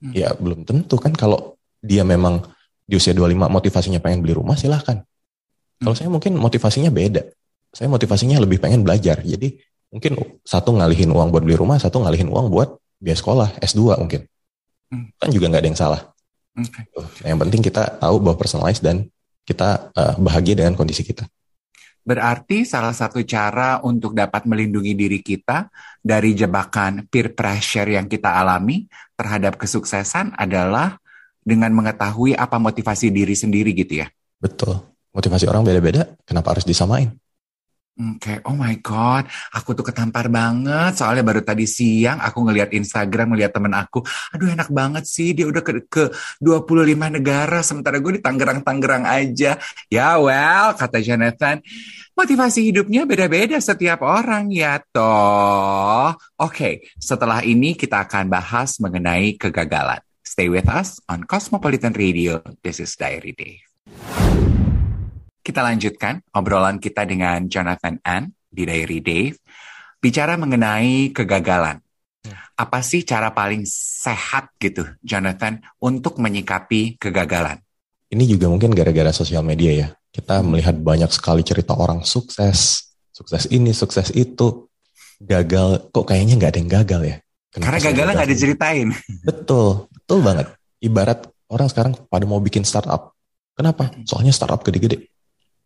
Hmm. 0.00 0.14
Ya 0.16 0.32
belum 0.32 0.64
tentu 0.64 0.96
kan 0.96 1.12
kalau 1.12 1.60
dia 1.82 2.06
memang 2.06 2.40
di 2.86 2.94
usia 2.96 3.12
25 3.12 3.50
motivasinya 3.50 3.98
pengen 3.98 4.22
beli 4.22 4.38
rumah 4.38 4.54
silahkan. 4.54 5.02
Kalau 5.82 5.92
hmm. 5.92 5.98
saya 5.98 6.08
mungkin 6.08 6.38
motivasinya 6.38 6.94
beda 6.94 7.26
saya 7.70 7.88
motivasinya 7.90 8.38
lebih 8.42 8.58
pengen 8.58 8.82
belajar. 8.82 9.22
Jadi 9.22 9.58
mungkin 9.90 10.18
satu 10.42 10.74
ngalihin 10.74 11.10
uang 11.10 11.30
buat 11.30 11.42
beli 11.42 11.58
rumah, 11.58 11.78
satu 11.78 12.02
ngalihin 12.02 12.30
uang 12.30 12.50
buat 12.50 12.78
biaya 12.98 13.18
sekolah 13.18 13.48
S2 13.62 13.96
mungkin. 13.98 14.26
Hmm. 14.90 15.10
Kan 15.16 15.28
juga 15.30 15.50
nggak 15.50 15.62
ada 15.62 15.70
yang 15.70 15.80
salah. 15.80 16.00
Okay. 16.50 16.82
Nah, 17.22 17.28
yang 17.30 17.40
penting 17.40 17.62
kita 17.62 17.98
tahu 18.02 18.18
bahwa 18.18 18.36
personalize 18.36 18.82
dan 18.82 19.06
kita 19.46 19.90
uh, 19.94 20.14
bahagia 20.18 20.58
dengan 20.58 20.74
kondisi 20.74 21.06
kita. 21.06 21.24
Berarti 22.00 22.64
salah 22.64 22.96
satu 22.96 23.20
cara 23.22 23.78
untuk 23.84 24.16
dapat 24.16 24.48
melindungi 24.48 24.96
diri 24.96 25.20
kita 25.20 25.68
dari 26.00 26.32
jebakan 26.32 27.06
peer 27.06 27.36
pressure 27.36 27.86
yang 27.86 28.08
kita 28.08 28.40
alami 28.40 28.88
terhadap 29.14 29.60
kesuksesan 29.60 30.32
adalah 30.34 30.96
dengan 31.44 31.70
mengetahui 31.76 32.34
apa 32.34 32.56
motivasi 32.56 33.12
diri 33.12 33.36
sendiri 33.36 33.76
gitu 33.76 34.00
ya. 34.00 34.08
Betul. 34.40 34.80
Motivasi 35.12 35.44
orang 35.50 35.66
beda-beda, 35.66 36.06
kenapa 36.24 36.56
harus 36.56 36.64
disamain? 36.64 37.10
Oke, 38.00 38.32
okay. 38.32 38.38
oh 38.48 38.56
my 38.56 38.80
god, 38.80 39.28
aku 39.52 39.76
tuh 39.76 39.84
ketampar 39.84 40.32
banget. 40.32 40.96
Soalnya 40.96 41.20
baru 41.20 41.44
tadi 41.44 41.68
siang 41.68 42.16
aku 42.16 42.48
ngeliat 42.48 42.72
Instagram, 42.72 43.36
ngeliat 43.36 43.52
temen 43.52 43.76
aku. 43.76 44.00
Aduh 44.32 44.48
enak 44.48 44.72
banget 44.72 45.04
sih, 45.04 45.36
dia 45.36 45.44
udah 45.44 45.60
ke, 45.60 45.84
ke 45.84 46.08
25 46.40 46.96
negara, 47.20 47.60
sementara 47.60 48.00
gue 48.00 48.16
di 48.16 48.22
Tangerang-Tangerang 48.24 49.04
aja. 49.04 49.60
Ya 49.92 50.16
well, 50.16 50.72
kata 50.80 51.02
Jonathan, 51.04 51.60
motivasi 52.16 52.72
hidupnya 52.72 53.04
beda-beda 53.04 53.60
setiap 53.60 54.00
orang 54.00 54.48
ya 54.48 54.80
toh. 54.80 56.16
Oke, 56.40 56.56
okay, 56.56 56.74
setelah 56.96 57.44
ini 57.44 57.76
kita 57.76 58.08
akan 58.08 58.32
bahas 58.32 58.80
mengenai 58.80 59.36
kegagalan. 59.36 60.00
Stay 60.24 60.48
with 60.48 60.70
us 60.72 61.04
on 61.10 61.28
Cosmopolitan 61.28 61.92
Radio. 61.92 62.40
This 62.64 62.80
is 62.80 62.96
Diary 62.96 63.36
Dave. 63.36 63.66
Kita 65.50 65.66
lanjutkan 65.66 66.22
obrolan 66.38 66.78
kita 66.78 67.02
dengan 67.02 67.50
Jonathan 67.50 67.98
Ann 68.06 68.30
di 68.46 68.62
Diary 68.62 69.02
Dave. 69.02 69.34
Bicara 69.98 70.38
mengenai 70.38 71.10
kegagalan. 71.10 71.82
Hmm. 72.22 72.38
Apa 72.54 72.86
sih 72.86 73.02
cara 73.02 73.34
paling 73.34 73.66
sehat 73.66 74.54
gitu, 74.62 74.86
Jonathan, 75.02 75.58
untuk 75.82 76.22
menyikapi 76.22 77.02
kegagalan? 77.02 77.58
Ini 78.14 78.30
juga 78.30 78.46
mungkin 78.46 78.70
gara-gara 78.78 79.10
sosial 79.10 79.42
media 79.42 79.74
ya. 79.74 79.88
Kita 80.14 80.38
melihat 80.46 80.78
banyak 80.78 81.10
sekali 81.10 81.42
cerita 81.42 81.74
orang 81.74 82.06
sukses, 82.06 82.86
sukses 83.10 83.50
ini, 83.50 83.74
sukses 83.74 84.14
itu, 84.14 84.70
gagal. 85.18 85.90
Kok 85.90 86.14
kayaknya 86.14 86.38
nggak 86.38 86.50
ada 86.54 86.60
yang 86.62 86.70
gagal 86.78 87.00
ya? 87.02 87.16
Kenapa 87.50 87.66
Karena 87.66 87.80
gagalnya 87.90 88.14
nggak 88.22 88.30
diceritain. 88.38 88.88
Betul, 89.26 89.90
betul 89.90 90.22
banget. 90.22 90.46
Ibarat 90.78 91.26
orang 91.50 91.66
sekarang 91.66 91.98
pada 92.06 92.22
mau 92.22 92.38
bikin 92.38 92.62
startup. 92.62 93.18
Kenapa? 93.58 93.90
Hmm. 93.90 94.06
Soalnya 94.06 94.30
startup 94.30 94.62
gede-gede. 94.62 95.10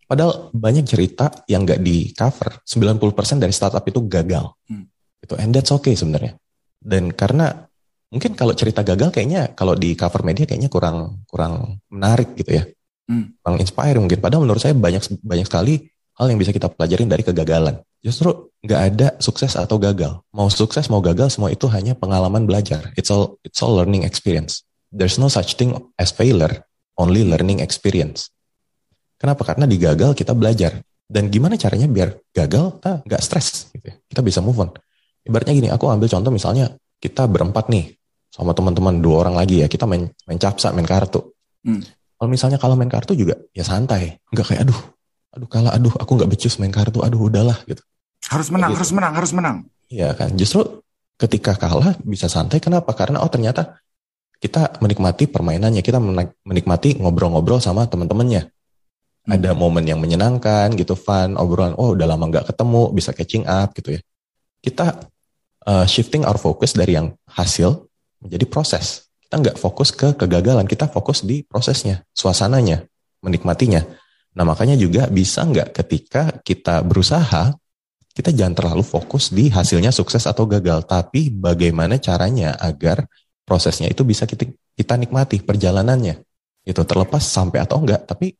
Padahal 0.05 0.53
banyak 0.53 0.85
cerita 0.85 1.33
yang 1.49 1.65
nggak 1.65 1.81
di 1.81 2.13
cover. 2.13 2.61
90% 2.65 3.41
dari 3.41 3.55
startup 3.57 3.85
itu 3.89 4.05
gagal. 4.05 4.53
Hmm. 4.69 4.85
Itu 5.21 5.35
and 5.41 5.57
that's 5.57 5.73
okay 5.73 5.97
sebenarnya. 5.97 6.37
Dan 6.77 7.17
karena 7.17 7.65
mungkin 8.13 8.37
kalau 8.37 8.53
cerita 8.53 8.85
gagal 8.85 9.11
kayaknya 9.11 9.57
kalau 9.57 9.73
di 9.73 9.97
cover 9.97 10.23
media 10.23 10.45
kayaknya 10.45 10.69
kurang 10.69 11.25
kurang 11.27 11.81
menarik 11.89 12.37
gitu 12.37 12.61
ya. 12.61 12.65
Hmm. 13.09 13.33
Kurang 13.41 13.57
inspire 13.61 13.97
mungkin. 13.97 14.21
Padahal 14.21 14.45
menurut 14.45 14.61
saya 14.61 14.77
banyak 14.77 15.25
banyak 15.25 15.47
sekali 15.49 15.89
hal 16.15 16.27
yang 16.31 16.39
bisa 16.39 16.53
kita 16.55 16.71
pelajarin 16.71 17.09
dari 17.11 17.25
kegagalan. 17.25 17.81
Justru 18.05 18.53
nggak 18.61 18.81
ada 18.93 19.09
sukses 19.17 19.57
atau 19.57 19.81
gagal. 19.81 20.21
Mau 20.37 20.53
sukses 20.53 20.87
mau 20.93 21.01
gagal 21.01 21.33
semua 21.37 21.49
itu 21.49 21.65
hanya 21.73 21.97
pengalaman 21.97 22.45
belajar. 22.45 22.93
It's 23.01 23.09
all 23.09 23.41
it's 23.41 23.65
all 23.65 23.81
learning 23.81 24.05
experience. 24.05 24.63
There's 24.93 25.17
no 25.17 25.33
such 25.33 25.57
thing 25.57 25.75
as 25.97 26.13
failure, 26.13 26.63
only 27.01 27.27
learning 27.27 27.65
experience. 27.65 28.31
Kenapa? 29.25 29.41
Karena 29.41 29.65
di 29.65 29.81
gagal 29.81 30.13
kita 30.13 30.37
belajar. 30.37 30.85
Dan 31.09 31.33
gimana 31.33 31.57
caranya 31.57 31.89
biar 31.89 32.13
gagal 32.29 32.77
kita 32.77 32.93
nggak 33.09 33.23
stres 33.25 33.73
gitu 33.73 33.89
ya. 33.89 33.97
Kita 34.05 34.21
bisa 34.21 34.45
move 34.45 34.61
on. 34.61 34.69
Ibaratnya 35.25 35.57
gini, 35.57 35.69
aku 35.73 35.89
ambil 35.89 36.13
contoh 36.13 36.29
misalnya 36.29 36.77
kita 37.01 37.25
berempat 37.25 37.73
nih 37.73 37.97
sama 38.29 38.53
teman-teman 38.53 39.01
dua 39.01 39.25
orang 39.25 39.41
lagi 39.41 39.65
ya, 39.65 39.67
kita 39.73 39.89
main 39.89 40.13
main 40.29 40.37
capsa, 40.37 40.77
main 40.77 40.85
kartu. 40.85 41.25
Hmm. 41.65 41.81
Kalau 42.21 42.29
misalnya 42.29 42.61
kalau 42.61 42.77
main 42.77 42.93
kartu 42.93 43.17
juga 43.17 43.41
ya 43.57 43.65
santai, 43.65 44.21
nggak 44.29 44.45
kayak 44.45 44.61
aduh, 44.69 44.81
aduh 45.33 45.49
kalah, 45.49 45.73
aduh 45.73 45.95
aku 45.97 46.21
nggak 46.21 46.29
becus 46.29 46.61
main 46.61 46.73
kartu, 46.73 47.01
aduh 47.01 47.25
udahlah 47.25 47.57
gitu. 47.65 47.81
Harus 48.29 48.53
menang, 48.53 48.77
gitu. 48.77 48.85
harus 48.85 48.93
menang, 48.93 49.13
harus 49.17 49.33
menang. 49.33 49.57
Iya 49.89 50.13
kan, 50.13 50.37
justru 50.37 50.85
ketika 51.17 51.57
kalah 51.57 51.97
bisa 52.05 52.29
santai, 52.29 52.61
kenapa? 52.61 52.93
Karena 52.93 53.25
oh 53.25 53.31
ternyata 53.33 53.81
kita 54.37 54.85
menikmati 54.85 55.33
permainannya, 55.33 55.81
kita 55.81 55.97
menikmati 56.45 57.01
ngobrol-ngobrol 57.01 57.65
sama 57.65 57.89
teman-temannya 57.89 58.53
ada 59.25 59.57
momen 59.57 59.89
yang 59.89 59.97
menyenangkan 59.97 60.77
gitu 60.77 60.93
fun 60.93 61.41
obrolan 61.41 61.73
oh 61.81 61.97
udah 61.97 62.05
lama 62.05 62.29
nggak 62.29 62.53
ketemu 62.53 62.93
bisa 62.93 63.11
catching 63.17 63.45
up 63.49 63.73
gitu 63.73 63.97
ya. 63.97 64.01
Kita 64.61 65.01
uh, 65.65 65.87
shifting 65.89 66.29
our 66.29 66.37
focus 66.37 66.77
dari 66.77 66.97
yang 66.97 67.17
hasil 67.33 67.89
menjadi 68.21 68.45
proses. 68.45 69.09
Kita 69.25 69.41
nggak 69.41 69.57
fokus 69.57 69.89
ke 69.97 70.13
kegagalan 70.13 70.69
kita 70.69 70.93
fokus 70.93 71.25
di 71.25 71.41
prosesnya 71.41 72.05
suasananya 72.13 72.85
menikmatinya. 73.25 73.81
Nah 74.37 74.45
makanya 74.45 74.77
juga 74.77 75.09
bisa 75.09 75.41
nggak 75.41 75.73
ketika 75.73 76.23
kita 76.45 76.85
berusaha 76.85 77.57
kita 78.15 78.31
jangan 78.31 78.55
terlalu 78.55 78.85
fokus 78.87 79.33
di 79.35 79.51
hasilnya 79.51 79.91
sukses 79.91 80.23
atau 80.29 80.47
gagal 80.47 80.87
tapi 80.87 81.35
bagaimana 81.35 81.99
caranya 81.99 82.55
agar 82.61 83.09
prosesnya 83.43 83.91
itu 83.91 84.07
bisa 84.07 84.29
kita 84.29 84.47
kita 84.77 84.95
nikmati 85.01 85.41
perjalanannya. 85.41 86.21
Itu 86.65 86.85
terlepas 86.85 87.25
sampai 87.25 87.65
atau 87.65 87.81
enggak 87.81 88.05
tapi 88.05 88.37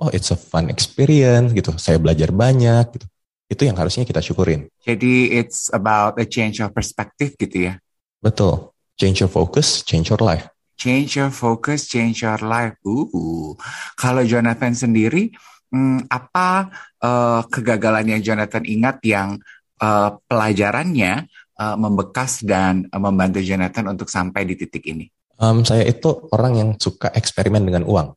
oh 0.00 0.10
it's 0.10 0.32
a 0.32 0.38
fun 0.38 0.72
experience 0.72 1.52
gitu. 1.52 1.76
Saya 1.76 2.00
belajar 2.00 2.32
banyak 2.32 2.96
gitu. 2.96 3.06
Itu 3.50 3.62
yang 3.66 3.76
harusnya 3.76 4.06
kita 4.06 4.22
syukurin. 4.22 4.70
Jadi 4.82 5.34
it's 5.34 5.68
about 5.74 6.16
a 6.16 6.26
change 6.26 6.62
of 6.62 6.72
perspective 6.72 7.34
gitu 7.36 7.70
ya. 7.70 7.74
Betul. 8.22 8.72
Change 8.96 9.24
your 9.26 9.32
focus, 9.32 9.82
change 9.82 10.12
your 10.12 10.20
life. 10.22 10.48
Change 10.80 11.20
your 11.20 11.32
focus, 11.32 11.88
change 11.88 12.24
your 12.24 12.40
life. 12.40 12.76
Uh, 12.84 13.52
kalau 13.96 14.24
Jonathan 14.24 14.72
sendiri, 14.72 15.28
hmm, 15.72 16.08
apa 16.08 16.72
uh, 17.04 17.44
kegagalan 17.48 18.16
yang 18.16 18.20
Jonathan 18.24 18.64
ingat 18.64 18.96
yang 19.04 19.36
uh, 19.80 20.16
pelajarannya 20.24 21.28
uh, 21.60 21.76
membekas 21.76 22.44
dan 22.44 22.88
uh, 22.92 23.00
membantu 23.00 23.40
Jonathan 23.44 23.92
untuk 23.92 24.08
sampai 24.08 24.46
di 24.48 24.56
titik 24.56 24.84
ini? 24.88 25.08
Um, 25.40 25.64
saya 25.64 25.88
itu 25.88 26.28
orang 26.36 26.52
yang 26.56 26.70
suka 26.76 27.08
eksperimen 27.12 27.64
dengan 27.64 27.88
uang. 27.88 28.12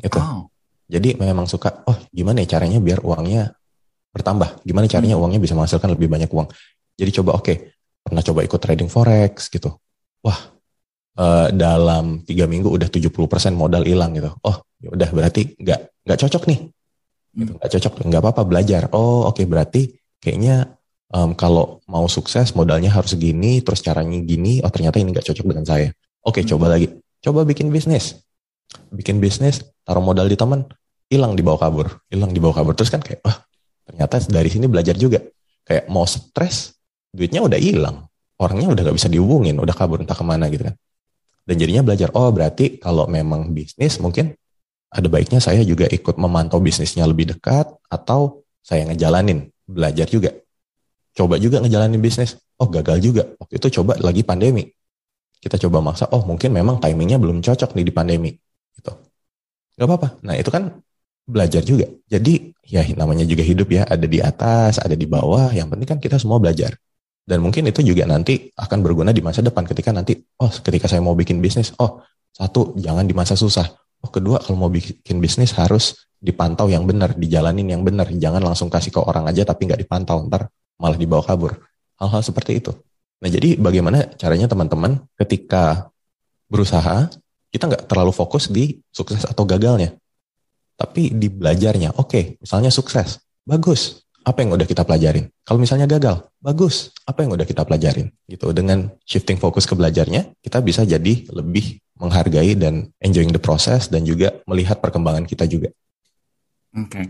Itu. 0.00 0.20
Oh. 0.20 0.49
Jadi 0.90 1.14
memang 1.14 1.46
suka, 1.46 1.86
oh 1.86 1.94
gimana 2.10 2.42
ya 2.42 2.58
caranya 2.58 2.82
biar 2.82 3.06
uangnya 3.06 3.54
bertambah? 4.10 4.66
Gimana 4.66 4.90
caranya 4.90 5.14
hmm. 5.14 5.22
uangnya 5.22 5.40
bisa 5.40 5.54
menghasilkan 5.54 5.94
lebih 5.94 6.10
banyak 6.10 6.26
uang? 6.26 6.50
Jadi 6.98 7.10
coba 7.22 7.38
oke, 7.38 7.46
okay, 7.46 7.56
pernah 8.02 8.22
coba 8.26 8.42
ikut 8.42 8.58
trading 8.58 8.90
forex 8.90 9.46
gitu. 9.54 9.70
Wah, 10.26 10.50
uh, 11.14 11.46
dalam 11.54 12.26
tiga 12.26 12.50
minggu 12.50 12.66
udah 12.66 12.90
70% 12.90 13.06
modal 13.54 13.86
hilang 13.86 14.18
gitu. 14.18 14.34
Oh, 14.42 14.66
ya 14.82 14.90
udah 14.90 15.08
berarti 15.14 15.54
nggak 15.54 16.10
nggak 16.10 16.18
cocok 16.26 16.42
nih. 16.50 16.60
Gitu, 17.38 17.52
nggak 17.54 17.70
cocok, 17.70 17.92
nggak 18.10 18.20
apa-apa 18.26 18.42
belajar. 18.42 18.82
Oh, 18.90 19.30
oke 19.30 19.38
okay, 19.38 19.46
berarti 19.46 19.82
kayaknya 20.18 20.74
um, 21.14 21.38
kalau 21.38 21.78
mau 21.86 22.10
sukses 22.10 22.50
modalnya 22.58 22.90
harus 22.90 23.14
gini, 23.14 23.62
terus 23.62 23.78
caranya 23.78 24.18
gini. 24.26 24.58
Oh 24.66 24.74
ternyata 24.74 24.98
ini 24.98 25.14
nggak 25.14 25.30
cocok 25.30 25.46
dengan 25.46 25.62
saya. 25.62 25.94
Oke, 26.26 26.42
okay, 26.42 26.42
hmm. 26.42 26.50
coba 26.50 26.66
lagi. 26.66 26.90
Coba 27.22 27.46
bikin 27.46 27.70
bisnis. 27.70 28.18
Bikin 28.90 29.22
bisnis, 29.22 29.62
taruh 29.86 30.02
modal 30.02 30.26
di 30.26 30.34
teman 30.34 30.66
hilang 31.10 31.34
di 31.34 31.42
bawah 31.42 31.58
kabur, 31.58 31.86
hilang 32.06 32.30
di 32.30 32.38
bawah 32.38 32.62
kabur. 32.62 32.78
Terus 32.78 32.88
kan 32.94 33.02
kayak, 33.02 33.20
wah 33.26 33.36
ternyata 33.84 34.22
dari 34.30 34.48
sini 34.48 34.70
belajar 34.70 34.94
juga. 34.94 35.18
kayak 35.60 35.86
mau 35.86 36.02
stres, 36.02 36.74
duitnya 37.14 37.44
udah 37.44 37.58
hilang. 37.60 38.06
Orangnya 38.40 38.72
udah 38.72 38.82
gak 38.90 38.96
bisa 38.96 39.06
dihubungin, 39.12 39.60
udah 39.60 39.76
kabur 39.76 40.00
entah 40.00 40.16
ke 40.16 40.24
mana 40.24 40.48
gitu 40.48 40.66
kan. 40.66 40.74
Dan 41.44 41.60
jadinya 41.60 41.82
belajar, 41.84 42.08
oh 42.16 42.32
berarti 42.32 42.80
kalau 42.80 43.06
memang 43.06 43.52
bisnis 43.52 44.00
mungkin 44.00 44.34
ada 44.90 45.06
baiknya 45.06 45.38
saya 45.38 45.62
juga 45.62 45.86
ikut 45.86 46.18
memantau 46.18 46.58
bisnisnya 46.58 47.06
lebih 47.06 47.36
dekat 47.36 47.70
atau 47.86 48.42
saya 48.64 48.88
ngejalanin, 48.90 49.46
belajar 49.62 50.10
juga. 50.10 50.34
Coba 51.14 51.38
juga 51.38 51.62
ngejalanin 51.62 52.02
bisnis, 52.02 52.34
oh 52.58 52.66
gagal 52.66 52.98
juga. 52.98 53.22
Waktu 53.38 53.62
itu 53.62 53.78
coba 53.80 53.94
lagi 54.02 54.26
pandemi. 54.26 54.66
Kita 55.38 55.56
coba 55.56 55.80
maksa, 55.80 56.10
oh 56.10 56.26
mungkin 56.26 56.50
memang 56.50 56.82
timingnya 56.82 57.16
belum 57.22 57.40
cocok 57.40 57.78
nih 57.78 57.86
di 57.86 57.92
pandemi. 57.94 58.30
Gitu. 58.74 58.92
Gak 59.78 59.86
apa-apa. 59.86 60.08
Nah 60.26 60.34
itu 60.34 60.50
kan 60.50 60.74
belajar 61.26 61.62
juga. 61.62 61.86
Jadi 62.10 62.50
ya 62.66 62.82
namanya 62.94 63.26
juga 63.26 63.42
hidup 63.46 63.68
ya, 63.70 63.82
ada 63.86 64.06
di 64.06 64.18
atas, 64.18 64.82
ada 64.82 64.94
di 64.94 65.06
bawah. 65.06 65.50
Yang 65.54 65.68
penting 65.76 65.88
kan 65.88 65.98
kita 66.02 66.16
semua 66.18 66.42
belajar. 66.42 66.74
Dan 67.24 67.44
mungkin 67.44 67.68
itu 67.70 67.86
juga 67.86 68.08
nanti 68.10 68.50
akan 68.58 68.78
berguna 68.82 69.14
di 69.14 69.22
masa 69.22 69.38
depan 69.44 69.62
ketika 69.62 69.94
nanti, 69.94 70.18
oh 70.42 70.50
ketika 70.50 70.90
saya 70.90 70.98
mau 70.98 71.14
bikin 71.14 71.38
bisnis, 71.38 71.70
oh 71.78 72.02
satu 72.34 72.74
jangan 72.74 73.06
di 73.06 73.14
masa 73.14 73.38
susah. 73.38 73.70
Oh 74.02 74.10
kedua 74.10 74.40
kalau 74.42 74.66
mau 74.66 74.70
bikin 74.72 75.20
bisnis 75.22 75.54
harus 75.54 76.08
dipantau 76.18 76.66
yang 76.66 76.88
benar, 76.88 77.14
dijalanin 77.14 77.70
yang 77.70 77.82
benar. 77.86 78.10
Jangan 78.10 78.42
langsung 78.42 78.66
kasih 78.66 78.90
ke 78.90 79.00
orang 79.00 79.30
aja 79.30 79.46
tapi 79.46 79.70
nggak 79.70 79.80
dipantau, 79.86 80.26
ntar 80.26 80.50
malah 80.80 80.98
dibawa 80.98 81.22
kabur. 81.22 81.60
Hal-hal 82.00 82.24
seperti 82.24 82.64
itu. 82.64 82.72
Nah 83.20 83.28
jadi 83.28 83.60
bagaimana 83.60 84.10
caranya 84.16 84.48
teman-teman 84.48 85.04
ketika 85.20 85.92
berusaha, 86.48 87.12
kita 87.52 87.68
nggak 87.68 87.84
terlalu 87.86 88.10
fokus 88.10 88.48
di 88.48 88.80
sukses 88.90 89.22
atau 89.28 89.44
gagalnya 89.44 89.94
tapi 90.80 91.12
di 91.12 91.28
belajarnya. 91.28 92.00
Oke, 92.00 92.08
okay, 92.08 92.24
misalnya 92.40 92.72
sukses, 92.72 93.20
bagus. 93.44 94.08
Apa 94.24 94.44
yang 94.44 94.56
udah 94.56 94.68
kita 94.68 94.84
pelajarin? 94.84 95.28
Kalau 95.44 95.60
misalnya 95.60 95.88
gagal, 95.88 96.24
bagus. 96.40 96.92
Apa 97.04 97.24
yang 97.24 97.36
udah 97.36 97.44
kita 97.44 97.64
pelajarin? 97.64 98.08
Gitu. 98.28 98.52
Dengan 98.52 98.88
shifting 99.04 99.36
fokus 99.40 99.64
ke 99.64 99.76
belajarnya, 99.76 100.36
kita 100.44 100.60
bisa 100.60 100.84
jadi 100.84 101.24
lebih 101.32 101.80
menghargai 101.96 102.56
dan 102.56 102.88
enjoying 103.00 103.32
the 103.32 103.40
process 103.40 103.88
dan 103.92 104.04
juga 104.04 104.40
melihat 104.48 104.80
perkembangan 104.80 105.24
kita 105.28 105.44
juga. 105.44 105.72
Oke, 106.70 107.02
okay. 107.02 107.04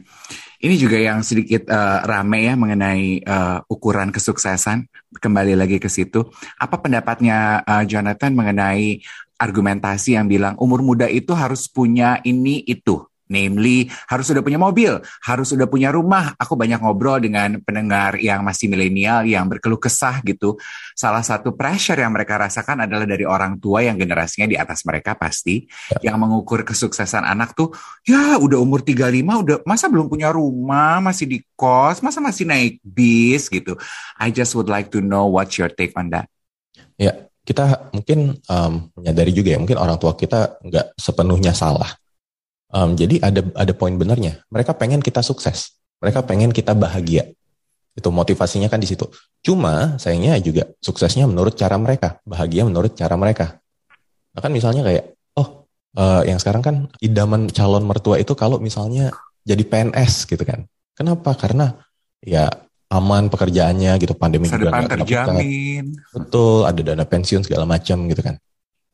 ini 0.64 0.80
juga 0.80 0.96
yang 0.96 1.20
sedikit 1.20 1.68
uh, 1.68 2.00
rame 2.08 2.48
ya 2.48 2.56
mengenai 2.56 3.20
uh, 3.28 3.60
ukuran 3.68 4.08
kesuksesan. 4.08 4.88
Kembali 5.20 5.52
lagi 5.52 5.76
ke 5.76 5.84
situ, 5.84 6.32
apa 6.56 6.80
pendapatnya 6.80 7.60
uh, 7.68 7.84
Jonathan 7.84 8.32
mengenai 8.32 9.04
argumentasi 9.36 10.16
yang 10.16 10.32
bilang 10.32 10.56
umur 10.56 10.80
muda 10.80 11.12
itu 11.12 11.36
harus 11.36 11.68
punya 11.68 12.24
ini 12.24 12.64
itu? 12.64 13.09
Namely, 13.30 13.86
harus 14.10 14.26
sudah 14.26 14.42
punya 14.42 14.58
mobil, 14.58 14.98
harus 15.22 15.54
sudah 15.54 15.70
punya 15.70 15.94
rumah. 15.94 16.34
Aku 16.34 16.58
banyak 16.58 16.82
ngobrol 16.82 17.22
dengan 17.22 17.62
pendengar 17.62 18.18
yang 18.18 18.42
masih 18.42 18.66
milenial 18.66 19.22
yang 19.22 19.46
berkeluh 19.46 19.78
kesah 19.78 20.18
gitu. 20.26 20.58
Salah 20.98 21.22
satu 21.22 21.54
pressure 21.54 21.94
yang 22.02 22.10
mereka 22.10 22.42
rasakan 22.42 22.90
adalah 22.90 23.06
dari 23.06 23.22
orang 23.22 23.62
tua 23.62 23.86
yang 23.86 23.94
generasinya 23.94 24.50
di 24.50 24.58
atas 24.58 24.82
mereka 24.82 25.14
pasti. 25.14 25.62
Ya. 26.02 26.10
Yang 26.10 26.16
mengukur 26.26 26.66
kesuksesan 26.66 27.22
anak 27.22 27.54
tuh, 27.54 27.70
ya 28.02 28.34
udah 28.42 28.58
umur 28.58 28.82
35, 28.82 29.46
udah 29.46 29.56
masa 29.62 29.86
belum 29.86 30.10
punya 30.10 30.34
rumah, 30.34 30.98
masih 30.98 31.30
di 31.30 31.38
kos, 31.54 32.02
masa 32.02 32.18
masih 32.18 32.50
naik 32.50 32.82
bis 32.82 33.46
gitu. 33.46 33.78
I 34.18 34.34
just 34.34 34.58
would 34.58 34.66
like 34.66 34.90
to 34.90 34.98
know 34.98 35.30
what's 35.30 35.54
your 35.54 35.70
take 35.70 35.94
on 35.94 36.10
that. 36.10 36.26
Ya, 36.98 37.30
kita 37.46 37.94
mungkin 37.94 38.42
um, 38.50 38.90
menyadari 38.98 39.30
juga 39.30 39.54
ya, 39.54 39.58
mungkin 39.62 39.78
orang 39.78 40.02
tua 40.02 40.18
kita 40.18 40.58
nggak 40.66 40.98
sepenuhnya 40.98 41.54
salah 41.54 41.99
Um, 42.70 42.94
jadi 42.94 43.18
ada 43.18 43.42
ada 43.58 43.72
poin 43.74 43.94
benernya. 43.98 44.46
Mereka 44.50 44.78
pengen 44.78 45.02
kita 45.02 45.26
sukses. 45.26 45.74
Mereka 45.98 46.22
pengen 46.22 46.54
kita 46.54 46.72
bahagia. 46.72 47.34
Itu 47.98 48.14
motivasinya 48.14 48.70
kan 48.70 48.78
di 48.78 48.86
situ. 48.86 49.10
Cuma 49.42 49.98
sayangnya 49.98 50.38
juga 50.38 50.70
suksesnya 50.78 51.26
menurut 51.26 51.58
cara 51.58 51.74
mereka, 51.76 52.22
bahagia 52.22 52.62
menurut 52.62 52.94
cara 52.94 53.18
mereka. 53.18 53.58
Nah 54.32 54.40
kan 54.40 54.54
misalnya 54.54 54.86
kayak, 54.86 55.18
oh 55.34 55.66
uh, 55.98 56.22
yang 56.22 56.38
sekarang 56.38 56.62
kan 56.62 56.76
idaman 57.02 57.50
calon 57.50 57.82
mertua 57.82 58.22
itu 58.22 58.32
kalau 58.38 58.62
misalnya 58.62 59.10
jadi 59.42 59.66
PNS 59.66 60.30
gitu 60.30 60.40
kan. 60.46 60.64
Kenapa? 60.94 61.34
Karena 61.34 61.74
ya 62.22 62.46
aman 62.90 63.26
pekerjaannya 63.26 63.98
gitu, 63.98 64.14
pandemi 64.14 64.46
Masa 64.46 64.58
juga 64.62 64.70
nggak 64.78 64.90
terjamin. 65.02 65.84
Betul, 66.14 66.70
ada 66.70 66.80
dana 66.86 67.02
pensiun 67.02 67.42
segala 67.42 67.66
macam 67.66 68.06
gitu 68.06 68.22
kan. 68.22 68.38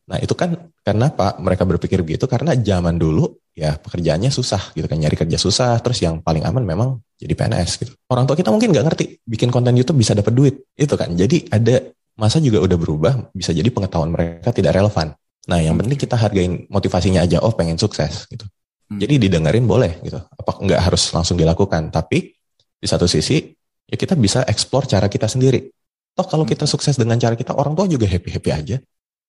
Nah 0.09 0.17
itu 0.23 0.33
kan 0.33 0.71
kenapa 0.81 1.37
mereka 1.43 1.69
berpikir 1.69 2.01
begitu 2.01 2.25
karena 2.25 2.57
zaman 2.57 2.97
dulu 2.97 3.37
ya 3.57 3.81
pekerjaannya 3.81 4.29
susah 4.29 4.77
gitu 4.77 4.85
kan 4.85 5.01
nyari 5.01 5.17
kerja 5.17 5.41
susah 5.41 5.81
terus 5.81 6.05
yang 6.05 6.21
paling 6.21 6.45
aman 6.45 6.61
memang 6.61 7.01
jadi 7.17 7.33
PNS 7.33 7.71
gitu. 7.81 7.93
Orang 8.13 8.29
tua 8.29 8.37
kita 8.37 8.53
mungkin 8.53 8.69
nggak 8.77 8.85
ngerti 8.93 9.05
bikin 9.25 9.49
konten 9.49 9.73
YouTube 9.73 9.97
bisa 9.97 10.13
dapat 10.13 10.37
duit 10.37 10.55
itu 10.77 10.93
kan. 10.93 11.09
Jadi 11.17 11.49
ada 11.49 11.81
masa 12.21 12.37
juga 12.39 12.61
udah 12.61 12.77
berubah 12.77 13.13
bisa 13.33 13.57
jadi 13.57 13.67
pengetahuan 13.73 14.13
mereka 14.13 14.53
tidak 14.53 14.77
relevan. 14.77 15.17
Nah 15.49 15.59
yang 15.65 15.81
penting 15.81 15.97
kita 15.97 16.21
hargain 16.21 16.69
motivasinya 16.69 17.25
aja 17.25 17.41
oh 17.41 17.57
pengen 17.57 17.81
sukses 17.81 18.29
gitu. 18.29 18.45
Hmm. 18.93 19.01
Jadi 19.01 19.27
didengerin 19.27 19.65
boleh 19.65 20.05
gitu. 20.05 20.21
Apa 20.21 20.61
nggak 20.61 20.81
harus 20.93 21.09
langsung 21.17 21.41
dilakukan 21.41 21.89
tapi 21.89 22.37
di 22.77 22.87
satu 22.87 23.09
sisi 23.09 23.41
ya 23.89 23.97
kita 23.97 24.13
bisa 24.21 24.45
explore 24.45 24.85
cara 24.85 25.09
kita 25.09 25.25
sendiri. 25.25 25.73
Toh 26.13 26.29
kalau 26.29 26.45
hmm. 26.45 26.53
kita 26.53 26.69
sukses 26.69 27.01
dengan 27.01 27.17
cara 27.17 27.33
kita 27.33 27.57
orang 27.57 27.73
tua 27.73 27.89
juga 27.89 28.05
happy 28.05 28.29
happy 28.37 28.53
aja 28.53 28.77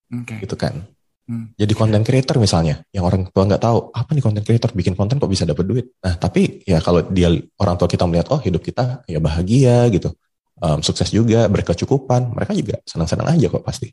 Okay. 0.08 0.48
Gitu 0.48 0.56
kan. 0.56 0.88
Hmm. 1.28 1.52
Jadi 1.60 1.74
konten 1.76 2.08
creator 2.08 2.40
misalnya, 2.40 2.80
yang 2.96 3.04
orang 3.04 3.28
tua 3.28 3.44
nggak 3.44 3.60
tahu 3.60 3.92
apa 3.92 4.16
nih 4.16 4.24
konten 4.24 4.44
creator 4.48 4.72
bikin 4.72 4.96
konten 4.96 5.20
kok 5.20 5.28
bisa 5.28 5.44
dapat 5.44 5.68
duit. 5.68 5.86
Nah 6.00 6.16
tapi 6.16 6.64
ya 6.64 6.80
kalau 6.80 7.04
dia 7.12 7.28
orang 7.60 7.76
tua 7.76 7.92
kita 7.92 8.08
melihat 8.08 8.32
oh 8.32 8.40
hidup 8.40 8.64
kita 8.64 9.04
ya 9.04 9.20
bahagia 9.20 9.92
gitu, 9.92 10.16
um, 10.64 10.80
sukses 10.80 11.12
juga, 11.12 11.52
berkecukupan, 11.52 12.32
mereka 12.32 12.56
juga 12.56 12.80
senang-senang 12.88 13.36
aja 13.36 13.52
kok 13.52 13.60
pasti. 13.60 13.92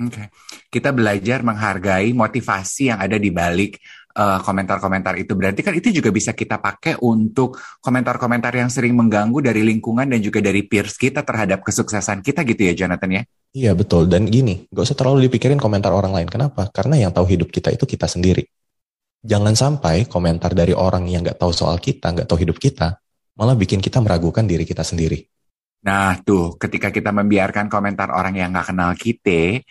Oke, 0.00 0.16
okay. 0.16 0.26
kita 0.72 0.88
belajar 0.90 1.44
menghargai 1.44 2.16
motivasi 2.16 2.88
yang 2.88 2.98
ada 3.04 3.20
di 3.20 3.28
balik 3.28 3.76
komentar 4.12 4.38
eh, 4.38 4.40
komentar-komentar 4.44 5.14
itu. 5.18 5.32
Berarti 5.32 5.60
kan 5.64 5.74
itu 5.74 5.88
juga 5.90 6.12
bisa 6.12 6.36
kita 6.36 6.60
pakai 6.60 7.00
untuk 7.00 7.56
komentar-komentar 7.80 8.52
yang 8.52 8.68
sering 8.68 8.92
mengganggu 8.92 9.40
dari 9.40 9.64
lingkungan 9.64 10.08
dan 10.08 10.20
juga 10.20 10.44
dari 10.44 10.62
peers 10.68 11.00
kita 11.00 11.24
terhadap 11.24 11.64
kesuksesan 11.64 12.20
kita 12.20 12.44
gitu 12.44 12.62
ya 12.68 12.74
Jonathan 12.84 13.10
ya? 13.10 13.22
Iya 13.52 13.72
betul. 13.76 14.08
Dan 14.08 14.28
gini, 14.28 14.64
gak 14.72 14.84
usah 14.88 14.96
terlalu 14.96 15.28
dipikirin 15.28 15.60
komentar 15.60 15.92
orang 15.92 16.16
lain. 16.16 16.28
Kenapa? 16.28 16.68
Karena 16.72 16.96
yang 16.96 17.12
tahu 17.12 17.28
hidup 17.28 17.52
kita 17.52 17.68
itu 17.72 17.84
kita 17.84 18.08
sendiri. 18.08 18.48
Jangan 19.22 19.54
sampai 19.54 20.08
komentar 20.08 20.50
dari 20.56 20.72
orang 20.72 21.06
yang 21.06 21.22
gak 21.22 21.38
tahu 21.38 21.52
soal 21.52 21.76
kita, 21.78 22.10
gak 22.16 22.26
tahu 22.26 22.42
hidup 22.42 22.58
kita, 22.58 22.98
malah 23.36 23.54
bikin 23.54 23.78
kita 23.78 24.02
meragukan 24.02 24.42
diri 24.48 24.66
kita 24.66 24.82
sendiri. 24.82 25.20
Nah 25.82 26.18
tuh, 26.22 26.58
ketika 26.58 26.90
kita 26.90 27.14
membiarkan 27.14 27.70
komentar 27.70 28.10
orang 28.10 28.34
yang 28.34 28.50
gak 28.50 28.74
kenal 28.74 28.90
kita, 28.98 29.62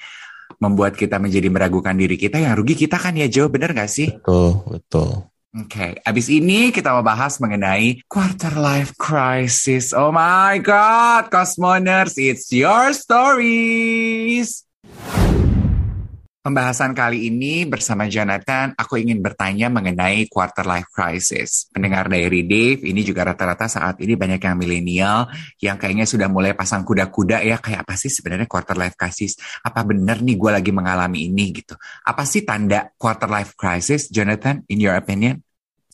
membuat 0.57 0.97
kita 0.97 1.21
menjadi 1.21 1.47
meragukan 1.47 1.95
diri 1.95 2.17
kita, 2.19 2.41
yang 2.41 2.57
rugi 2.57 2.73
kita 2.73 2.97
kan 2.97 3.13
ya 3.15 3.29
Jo, 3.29 3.47
bener 3.47 3.71
gak 3.71 3.87
sih? 3.87 4.11
Betul, 4.11 4.65
betul. 4.67 5.31
Oke, 5.51 5.67
okay. 5.67 5.91
abis 6.07 6.31
ini 6.31 6.71
kita 6.71 6.95
mau 6.95 7.03
bahas 7.03 7.35
mengenai 7.43 7.99
quarter 8.07 8.55
life 8.55 8.95
crisis. 8.95 9.91
Oh 9.91 10.07
my 10.07 10.55
God, 10.63 11.27
Cosmoners, 11.27 12.15
it's 12.15 12.47
your 12.55 12.95
stories. 12.95 14.63
Pembahasan 16.41 16.97
kali 16.97 17.29
ini 17.29 17.69
bersama 17.69 18.09
Jonathan, 18.09 18.73
aku 18.73 18.97
ingin 18.97 19.21
bertanya 19.21 19.69
mengenai 19.69 20.25
quarter 20.25 20.65
life 20.65 20.89
crisis. 20.89 21.69
Pendengar 21.69 22.09
dari 22.09 22.41
Dave, 22.49 22.81
ini 22.81 23.05
juga 23.05 23.29
rata-rata 23.29 23.69
saat 23.69 24.01
ini 24.01 24.17
banyak 24.17 24.41
yang 24.41 24.57
milenial 24.57 25.29
yang 25.61 25.77
kayaknya 25.77 26.09
sudah 26.09 26.25
mulai 26.33 26.57
pasang 26.57 26.81
kuda-kuda 26.81 27.45
ya, 27.45 27.61
kayak 27.61 27.85
apa 27.85 27.93
sih 27.93 28.09
sebenarnya 28.09 28.49
quarter 28.49 28.73
life 28.73 28.97
crisis? 28.97 29.37
Apa 29.61 29.85
benar 29.85 30.25
nih 30.25 30.33
gue 30.33 30.49
lagi 30.49 30.73
mengalami 30.73 31.29
ini 31.29 31.61
gitu? 31.61 31.77
Apa 32.09 32.25
sih 32.25 32.41
tanda 32.41 32.89
quarter 32.97 33.29
life 33.29 33.53
crisis, 33.53 34.09
Jonathan, 34.09 34.65
in 34.65 34.81
your 34.81 34.97
opinion? 34.97 35.45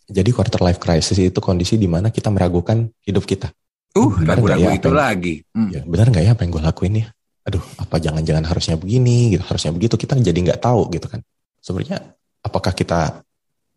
Jadi 0.08 0.32
quarter 0.32 0.64
life 0.64 0.80
crisis 0.80 1.20
itu 1.20 1.44
kondisi 1.44 1.76
di 1.76 1.92
mana 1.92 2.08
kita 2.08 2.32
meragukan 2.32 2.88
hidup 3.04 3.28
kita. 3.28 3.52
Uh, 4.00 4.16
ragu-ragu 4.24 4.64
ya 4.64 4.80
itu 4.80 4.96
lagi. 4.96 5.44
Hmm. 5.52 5.76
Ya, 5.76 5.84
benar 5.84 6.08
nggak 6.08 6.24
ya 6.24 6.32
apa 6.32 6.48
yang 6.48 6.56
gue 6.56 6.64
lakuin 6.64 6.96
ya? 7.04 7.08
Aduh 7.48 7.64
apa 7.80 7.96
jangan-jangan 8.04 8.44
harusnya 8.44 8.76
begini 8.76 9.40
gitu 9.40 9.44
harusnya 9.48 9.72
begitu? 9.72 9.96
Kita 9.96 10.20
jadi 10.20 10.36
nggak 10.36 10.60
tahu 10.60 10.92
gitu 10.92 11.08
kan. 11.08 11.24
Sebenarnya 11.64 12.04
apakah 12.44 12.76
kita 12.76 13.24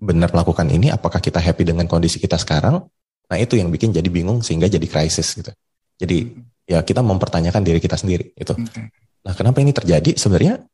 benar 0.03 0.35
melakukan 0.35 0.67
ini? 0.67 0.91
Apakah 0.91 1.23
kita 1.23 1.39
happy 1.39 1.63
dengan 1.63 1.87
kondisi 1.87 2.19
kita 2.19 2.35
sekarang? 2.35 2.83
Nah 3.31 3.37
itu 3.39 3.55
yang 3.55 3.71
bikin 3.71 3.95
jadi 3.95 4.11
bingung 4.11 4.43
sehingga 4.43 4.67
jadi 4.67 4.83
krisis 4.91 5.39
gitu. 5.39 5.55
Jadi 6.03 6.35
ya 6.67 6.83
kita 6.83 6.99
mempertanyakan 7.03 7.63
diri 7.63 7.79
kita 7.79 7.95
sendiri 7.95 8.35
itu 8.35 8.55
nah 9.21 9.37
kenapa 9.37 9.63
ini 9.63 9.71
terjadi? 9.71 10.19
Sebenarnya 10.19 10.65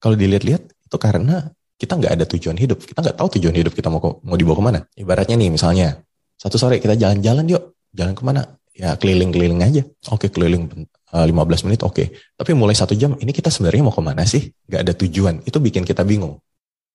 kalau 0.00 0.14
dilihat-lihat 0.16 0.62
itu 0.88 0.96
karena 0.96 1.52
kita 1.78 1.94
nggak 2.00 2.12
ada 2.16 2.24
tujuan 2.24 2.56
hidup. 2.56 2.80
Kita 2.80 3.04
nggak 3.04 3.16
tahu 3.20 3.28
tujuan 3.38 3.54
hidup 3.54 3.72
kita 3.76 3.92
mau 3.92 4.00
mau 4.24 4.36
dibawa 4.40 4.56
ke 4.56 4.64
mana. 4.64 4.80
Ibaratnya 4.96 5.36
nih 5.36 5.50
misalnya 5.52 6.00
satu 6.40 6.56
sore 6.56 6.80
kita 6.80 6.96
jalan-jalan 6.96 7.44
yuk. 7.44 7.76
Jalan 7.92 8.16
ke 8.16 8.22
mana? 8.24 8.42
Ya 8.72 8.94
keliling-keliling 8.96 9.60
aja. 9.60 9.82
Oke 10.08 10.30
keliling 10.32 10.70
15 11.12 11.32
eh, 11.32 11.64
menit 11.64 11.80
oke. 11.80 11.94
Okay. 11.94 12.06
Tapi 12.36 12.52
mulai 12.52 12.76
satu 12.76 12.92
jam 12.92 13.16
ini 13.16 13.32
kita 13.32 13.48
sebenarnya 13.48 13.82
mau 13.88 13.94
ke 13.94 14.02
mana 14.04 14.28
sih? 14.28 14.52
Gak 14.68 14.80
ada 14.84 14.92
tujuan. 14.92 15.40
Itu 15.48 15.56
bikin 15.56 15.88
kita 15.88 16.04
bingung. 16.04 16.36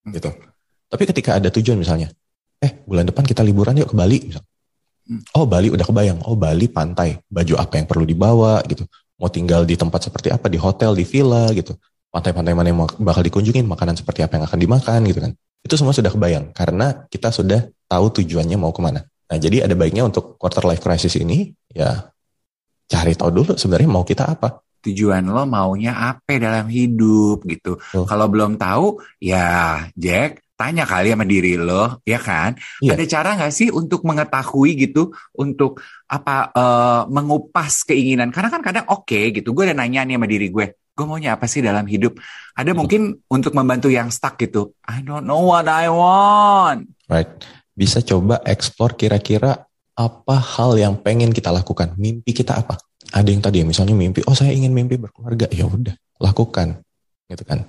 Gitu. 0.05 0.29
Tapi 0.89 1.03
ketika 1.09 1.41
ada 1.41 1.49
tujuan 1.49 1.81
misalnya, 1.81 2.13
eh 2.61 2.71
bulan 2.85 3.09
depan 3.09 3.25
kita 3.25 3.41
liburan 3.41 3.81
yuk 3.81 3.89
ke 3.89 3.95
Bali. 3.97 4.19
Misal. 4.29 4.43
Hmm. 5.09 5.21
Oh 5.33 5.49
Bali 5.49 5.73
udah 5.73 5.81
kebayang. 5.81 6.21
Oh 6.29 6.37
Bali 6.37 6.69
pantai. 6.69 7.17
Baju 7.25 7.57
apa 7.57 7.81
yang 7.81 7.89
perlu 7.89 8.05
dibawa 8.05 8.61
gitu. 8.69 8.85
Mau 9.17 9.33
tinggal 9.33 9.65
di 9.65 9.73
tempat 9.73 10.05
seperti 10.05 10.29
apa 10.29 10.45
di 10.45 10.61
hotel, 10.61 10.93
di 10.93 11.05
villa 11.09 11.49
gitu. 11.49 11.73
Pantai-pantai 12.13 12.53
mana 12.53 12.69
yang 12.69 12.85
bakal 13.01 13.25
dikunjungin, 13.25 13.65
makanan 13.65 13.97
seperti 13.97 14.21
apa 14.21 14.37
yang 14.37 14.45
akan 14.45 14.59
dimakan 14.61 14.99
gitu 15.09 15.19
kan. 15.25 15.31
Itu 15.65 15.73
semua 15.79 15.95
sudah 15.95 16.13
kebayang 16.13 16.53
karena 16.53 17.09
kita 17.09 17.33
sudah 17.33 17.65
tahu 17.89 18.21
tujuannya 18.21 18.61
mau 18.61 18.69
ke 18.69 18.81
mana. 18.83 19.01
Nah 19.31 19.37
jadi 19.41 19.65
ada 19.65 19.73
baiknya 19.73 20.05
untuk 20.05 20.37
quarter 20.37 20.61
life 20.69 20.83
crisis 20.83 21.17
ini 21.17 21.55
ya 21.73 22.12
cari 22.87 23.13
tahu 23.15 23.29
dulu 23.31 23.51
sebenarnya 23.55 23.89
mau 23.89 24.05
kita 24.05 24.27
apa 24.37 24.63
tujuan 24.83 25.23
lo 25.23 25.47
maunya 25.47 25.95
apa 25.95 26.35
dalam 26.35 26.67
hidup 26.67 27.47
gitu. 27.47 27.79
Oh. 27.95 28.03
Kalau 28.03 28.27
belum 28.27 28.59
tahu, 28.59 28.99
ya 29.23 29.79
Jack 29.95 30.43
tanya 30.53 30.85
kali 30.85 31.15
sama 31.15 31.25
diri 31.25 31.57
lo, 31.57 32.03
ya 32.03 32.19
kan? 32.19 32.59
Iya. 32.83 32.99
Ada 32.99 33.03
cara 33.09 33.29
nggak 33.39 33.53
sih 33.55 33.67
untuk 33.71 34.03
mengetahui 34.03 34.75
gitu, 34.75 35.15
untuk 35.33 35.79
apa 36.05 36.51
uh, 36.53 37.01
mengupas 37.09 37.87
keinginan? 37.87 38.29
Karena 38.29 38.51
kan 38.51 38.61
kadang 38.61 38.85
oke 38.91 39.07
okay, 39.07 39.31
gitu, 39.31 39.55
gue 39.55 39.71
udah 39.71 39.77
nanya 39.79 40.03
nih 40.03 40.19
sama 40.19 40.27
diri 40.27 40.47
gue, 40.51 40.65
gue 40.75 41.05
maunya 41.07 41.39
apa 41.39 41.47
sih 41.47 41.63
dalam 41.63 41.87
hidup? 41.87 42.19
Ada 42.53 42.75
mungkin 42.75 43.17
untuk 43.31 43.55
membantu 43.57 43.89
yang 43.89 44.13
stuck 44.13 44.37
gitu. 44.37 44.77
I 44.85 45.01
don't 45.01 45.25
know 45.25 45.41
what 45.47 45.65
I 45.65 45.89
want. 45.89 46.91
Right. 47.07 47.31
Bisa 47.73 48.05
coba 48.05 48.37
explore 48.45 48.93
kira-kira 48.93 49.57
apa 49.93 50.35
hal 50.37 50.77
yang 50.77 50.97
pengen 50.97 51.29
kita 51.29 51.53
lakukan? 51.53 51.93
Mimpi 51.97 52.33
kita 52.33 52.57
apa? 52.57 52.77
ada 53.13 53.29
yang 53.29 53.43
tadi 53.45 53.61
ya 53.61 53.65
misalnya 53.67 53.93
mimpi, 53.93 54.25
oh 54.25 54.33
saya 54.33 54.55
ingin 54.57 54.73
mimpi 54.73 54.97
berkeluarga, 54.97 55.45
ya 55.53 55.69
udah 55.69 55.93
lakukan, 56.17 56.81
gitu 57.29 57.43
kan. 57.45 57.61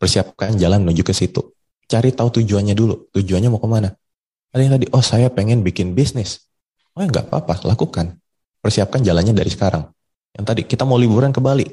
Persiapkan 0.00 0.58
jalan 0.58 0.82
menuju 0.82 1.06
ke 1.06 1.14
situ. 1.14 1.54
Cari 1.86 2.10
tahu 2.10 2.42
tujuannya 2.42 2.74
dulu, 2.74 3.12
tujuannya 3.14 3.48
mau 3.52 3.62
ke 3.62 3.68
mana. 3.70 3.94
Ada 4.50 4.60
yang 4.66 4.72
tadi, 4.74 4.86
oh 4.90 5.04
saya 5.04 5.30
pengen 5.30 5.62
bikin 5.62 5.94
bisnis. 5.94 6.48
Oh 6.98 7.04
ya 7.04 7.06
nggak 7.06 7.30
apa-apa, 7.30 7.62
lakukan. 7.70 8.18
Persiapkan 8.58 9.04
jalannya 9.06 9.30
dari 9.30 9.52
sekarang. 9.52 9.86
Yang 10.34 10.44
tadi 10.46 10.62
kita 10.66 10.82
mau 10.82 10.98
liburan 10.98 11.30
ke 11.30 11.38
Bali 11.38 11.66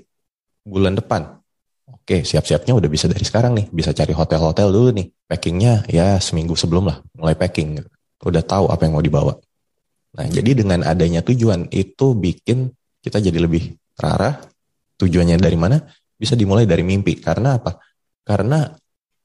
bulan 0.62 0.94
depan. 0.94 1.42
Oke, 1.88 2.28
siap-siapnya 2.28 2.76
udah 2.76 2.90
bisa 2.92 3.08
dari 3.08 3.24
sekarang 3.24 3.56
nih. 3.56 3.72
Bisa 3.72 3.96
cari 3.96 4.12
hotel-hotel 4.12 4.68
dulu 4.70 4.90
nih. 4.92 5.08
Packingnya 5.26 5.88
ya 5.88 6.20
seminggu 6.20 6.54
sebelum 6.54 6.92
lah, 6.92 7.00
mulai 7.16 7.34
packing. 7.34 7.80
Udah 8.22 8.44
tahu 8.44 8.68
apa 8.68 8.84
yang 8.86 8.94
mau 9.00 9.04
dibawa. 9.04 9.34
Nah, 10.18 10.26
jadi 10.26 10.58
dengan 10.58 10.82
adanya 10.82 11.22
tujuan 11.22 11.70
itu 11.70 12.18
bikin 12.18 12.74
kita 13.06 13.22
jadi 13.22 13.38
lebih 13.38 13.78
terarah. 13.94 14.42
Tujuannya 14.98 15.38
dari 15.38 15.54
mana? 15.54 15.78
Bisa 16.18 16.34
dimulai 16.34 16.66
dari 16.66 16.82
mimpi. 16.82 17.22
Karena 17.22 17.62
apa? 17.62 17.78
Karena 18.26 18.66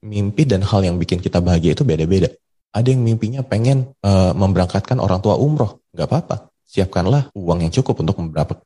mimpi 0.05 0.45
dan 0.45 0.61
hal 0.61 0.85
yang 0.85 1.01
bikin 1.01 1.17
kita 1.17 1.41
bahagia 1.41 1.73
itu 1.73 1.81
beda-beda. 1.81 2.29
Ada 2.73 2.93
yang 2.93 3.01
mimpinya 3.01 3.41
pengen 3.41 3.89
uh, 4.05 4.37
memberangkatkan 4.37 5.01
orang 5.01 5.17
tua 5.17 5.33
umroh. 5.41 5.81
Gak 5.97 6.05
apa-apa. 6.05 6.53
Siapkanlah 6.69 7.33
uang 7.33 7.65
yang 7.65 7.73
cukup 7.73 8.01
untuk 8.05 8.21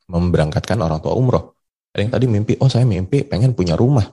memberangkatkan 0.08 0.76
orang 0.80 1.00
tua 1.00 1.16
umroh. 1.16 1.56
Ada 1.96 2.00
yang 2.04 2.12
tadi 2.12 2.26
mimpi, 2.28 2.52
oh 2.60 2.68
saya 2.68 2.84
mimpi 2.84 3.24
pengen 3.24 3.56
punya 3.56 3.72
rumah. 3.72 4.04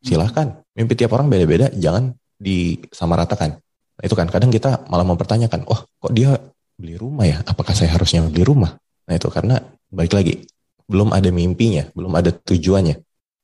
Silahkan. 0.00 0.64
Mimpi 0.72 0.96
tiap 0.96 1.12
orang 1.12 1.28
beda-beda, 1.28 1.68
jangan 1.76 2.16
disamaratakan. 2.40 3.60
Nah, 4.00 4.02
itu 4.04 4.16
kan 4.16 4.28
kadang 4.32 4.48
kita 4.48 4.88
malah 4.88 5.04
mempertanyakan, 5.04 5.68
oh 5.68 5.84
kok 5.84 6.12
dia 6.16 6.40
beli 6.80 6.96
rumah 6.96 7.28
ya? 7.28 7.44
Apakah 7.44 7.76
saya 7.76 7.92
harusnya 7.92 8.24
beli 8.24 8.42
rumah? 8.42 8.80
Nah 9.04 9.14
itu 9.14 9.28
karena 9.28 9.60
balik 9.92 10.16
lagi 10.16 10.48
belum 10.88 11.12
ada 11.12 11.28
mimpinya, 11.28 11.86
belum 11.92 12.16
ada 12.16 12.32
tujuannya. 12.32 12.96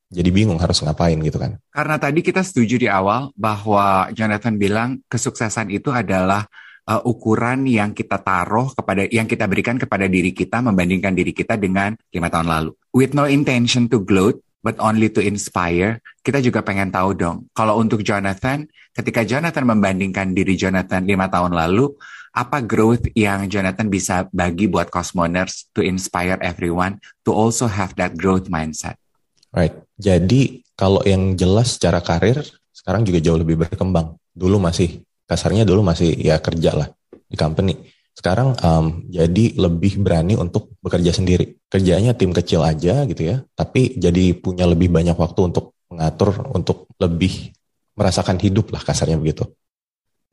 Jadi 0.07 0.29
bingung 0.31 0.57
harus 0.57 0.79
ngapain 0.81 1.19
gitu 1.19 1.37
kan. 1.37 1.59
Karena 1.69 1.95
tadi 1.99 2.23
kita 2.23 2.41
setuju 2.41 2.79
di 2.79 2.87
awal 2.87 3.29
bahwa 3.35 4.07
Jonathan 4.15 4.55
bilang 4.55 4.89
kesuksesan 5.11 5.67
itu 5.67 5.91
adalah 5.91 6.47
uh, 6.87 7.03
ukuran 7.03 7.67
yang 7.67 7.91
kita 7.91 8.23
taruh 8.23 8.71
kepada 8.71 9.03
yang 9.11 9.27
kita 9.27 9.45
berikan 9.45 9.75
kepada 9.75 10.07
diri 10.07 10.31
kita 10.31 10.63
membandingkan 10.63 11.11
diri 11.11 11.35
kita 11.35 11.59
dengan 11.59 11.93
lima 12.15 12.31
tahun 12.31 12.47
lalu. 12.47 12.71
With 12.95 13.11
no 13.11 13.27
intention 13.27 13.91
to 13.91 13.99
gloat, 13.99 14.39
but 14.63 14.79
only 14.79 15.11
to 15.11 15.19
inspire. 15.19 15.99
Kita 16.23 16.39
juga 16.39 16.63
pengen 16.63 16.87
tahu 16.91 17.15
dong, 17.15 17.51
kalau 17.51 17.75
untuk 17.79 18.03
Jonathan, 18.03 18.63
ketika 18.95 19.27
Jonathan 19.27 19.67
membandingkan 19.67 20.31
diri 20.31 20.55
Jonathan 20.55 21.03
lima 21.03 21.27
tahun 21.27 21.51
lalu, 21.51 21.91
apa 22.37 22.61
growth 22.61 23.09
yang 23.17 23.49
Jonathan 23.49 23.89
bisa 23.89 24.29
bagi 24.29 24.69
buat 24.69 24.93
Cosmoners 24.93 25.73
to 25.73 25.81
inspire 25.81 26.37
everyone 26.45 27.01
to 27.25 27.33
also 27.33 27.65
have 27.65 27.97
that 27.97 28.13
growth 28.13 28.45
mindset? 28.53 29.01
Right. 29.49 29.73
Jadi 29.97 30.61
kalau 30.77 31.01
yang 31.01 31.33
jelas 31.33 31.81
secara 31.81 31.97
karir 32.05 32.45
sekarang 32.69 33.01
juga 33.01 33.17
jauh 33.17 33.41
lebih 33.41 33.57
berkembang. 33.57 34.13
Dulu 34.37 34.61
masih 34.61 35.01
kasarnya 35.25 35.65
dulu 35.65 35.81
masih 35.81 36.13
ya 36.13 36.37
kerja 36.37 36.77
lah 36.77 36.87
di 37.25 37.33
company. 37.33 37.73
Sekarang 38.13 38.53
um, 38.61 39.05
jadi 39.09 39.57
lebih 39.57 40.01
berani 40.01 40.37
untuk 40.37 40.77
bekerja 40.81 41.13
sendiri. 41.13 41.57
Kerjanya 41.67 42.13
tim 42.13 42.29
kecil 42.31 42.61
aja 42.61 43.03
gitu 43.09 43.21
ya, 43.21 43.41
tapi 43.57 43.97
jadi 43.97 44.37
punya 44.37 44.69
lebih 44.69 44.93
banyak 44.93 45.17
waktu 45.17 45.51
untuk 45.53 45.73
mengatur 45.89 46.33
untuk 46.53 46.87
lebih 47.01 47.51
merasakan 47.97 48.37
hidup 48.37 48.69
lah 48.73 48.81
kasarnya 48.85 49.17
begitu. 49.17 49.49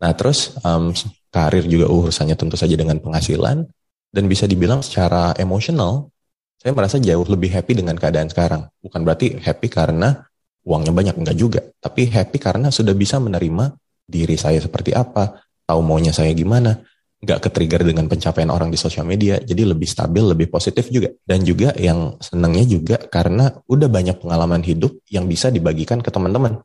Nah 0.05 0.13
terus 0.13 0.53
um, 0.61 0.93
karir 1.33 1.65
juga 1.65 1.89
urusannya 1.89 2.37
tentu 2.37 2.61
saja 2.61 2.77
dengan 2.77 3.01
penghasilan 3.01 3.65
dan 4.13 4.25
bisa 4.29 4.45
dibilang 4.45 4.85
secara 4.85 5.33
emosional 5.41 6.13
saya 6.61 6.77
merasa 6.77 7.01
jauh 7.01 7.25
lebih 7.25 7.57
happy 7.57 7.81
dengan 7.81 7.97
keadaan 7.97 8.29
sekarang. 8.29 8.69
Bukan 8.85 9.01
berarti 9.01 9.41
happy 9.41 9.73
karena 9.73 10.29
uangnya 10.65 10.93
banyak 10.93 11.17
enggak 11.17 11.37
juga, 11.37 11.61
tapi 11.81 12.09
happy 12.09 12.41
karena 12.41 12.73
sudah 12.73 12.97
bisa 12.97 13.21
menerima 13.21 13.77
diri 14.05 14.37
saya 14.37 14.61
seperti 14.61 14.97
apa, 14.97 15.45
tahu 15.69 15.81
maunya 15.85 16.13
saya 16.13 16.33
gimana, 16.33 16.81
nggak 17.21 17.49
ke-trigger 17.49 17.85
dengan 17.85 18.09
pencapaian 18.09 18.49
orang 18.49 18.73
di 18.73 18.81
sosial 18.81 19.05
media, 19.05 19.37
jadi 19.45 19.77
lebih 19.77 19.85
stabil, 19.85 20.25
lebih 20.25 20.49
positif 20.49 20.89
juga. 20.89 21.13
Dan 21.21 21.45
juga 21.45 21.77
yang 21.77 22.17
senangnya 22.17 22.65
juga 22.65 22.97
karena 22.97 23.53
udah 23.69 23.89
banyak 23.93 24.17
pengalaman 24.25 24.65
hidup 24.65 25.05
yang 25.13 25.29
bisa 25.29 25.53
dibagikan 25.53 26.01
ke 26.01 26.09
teman-teman 26.09 26.65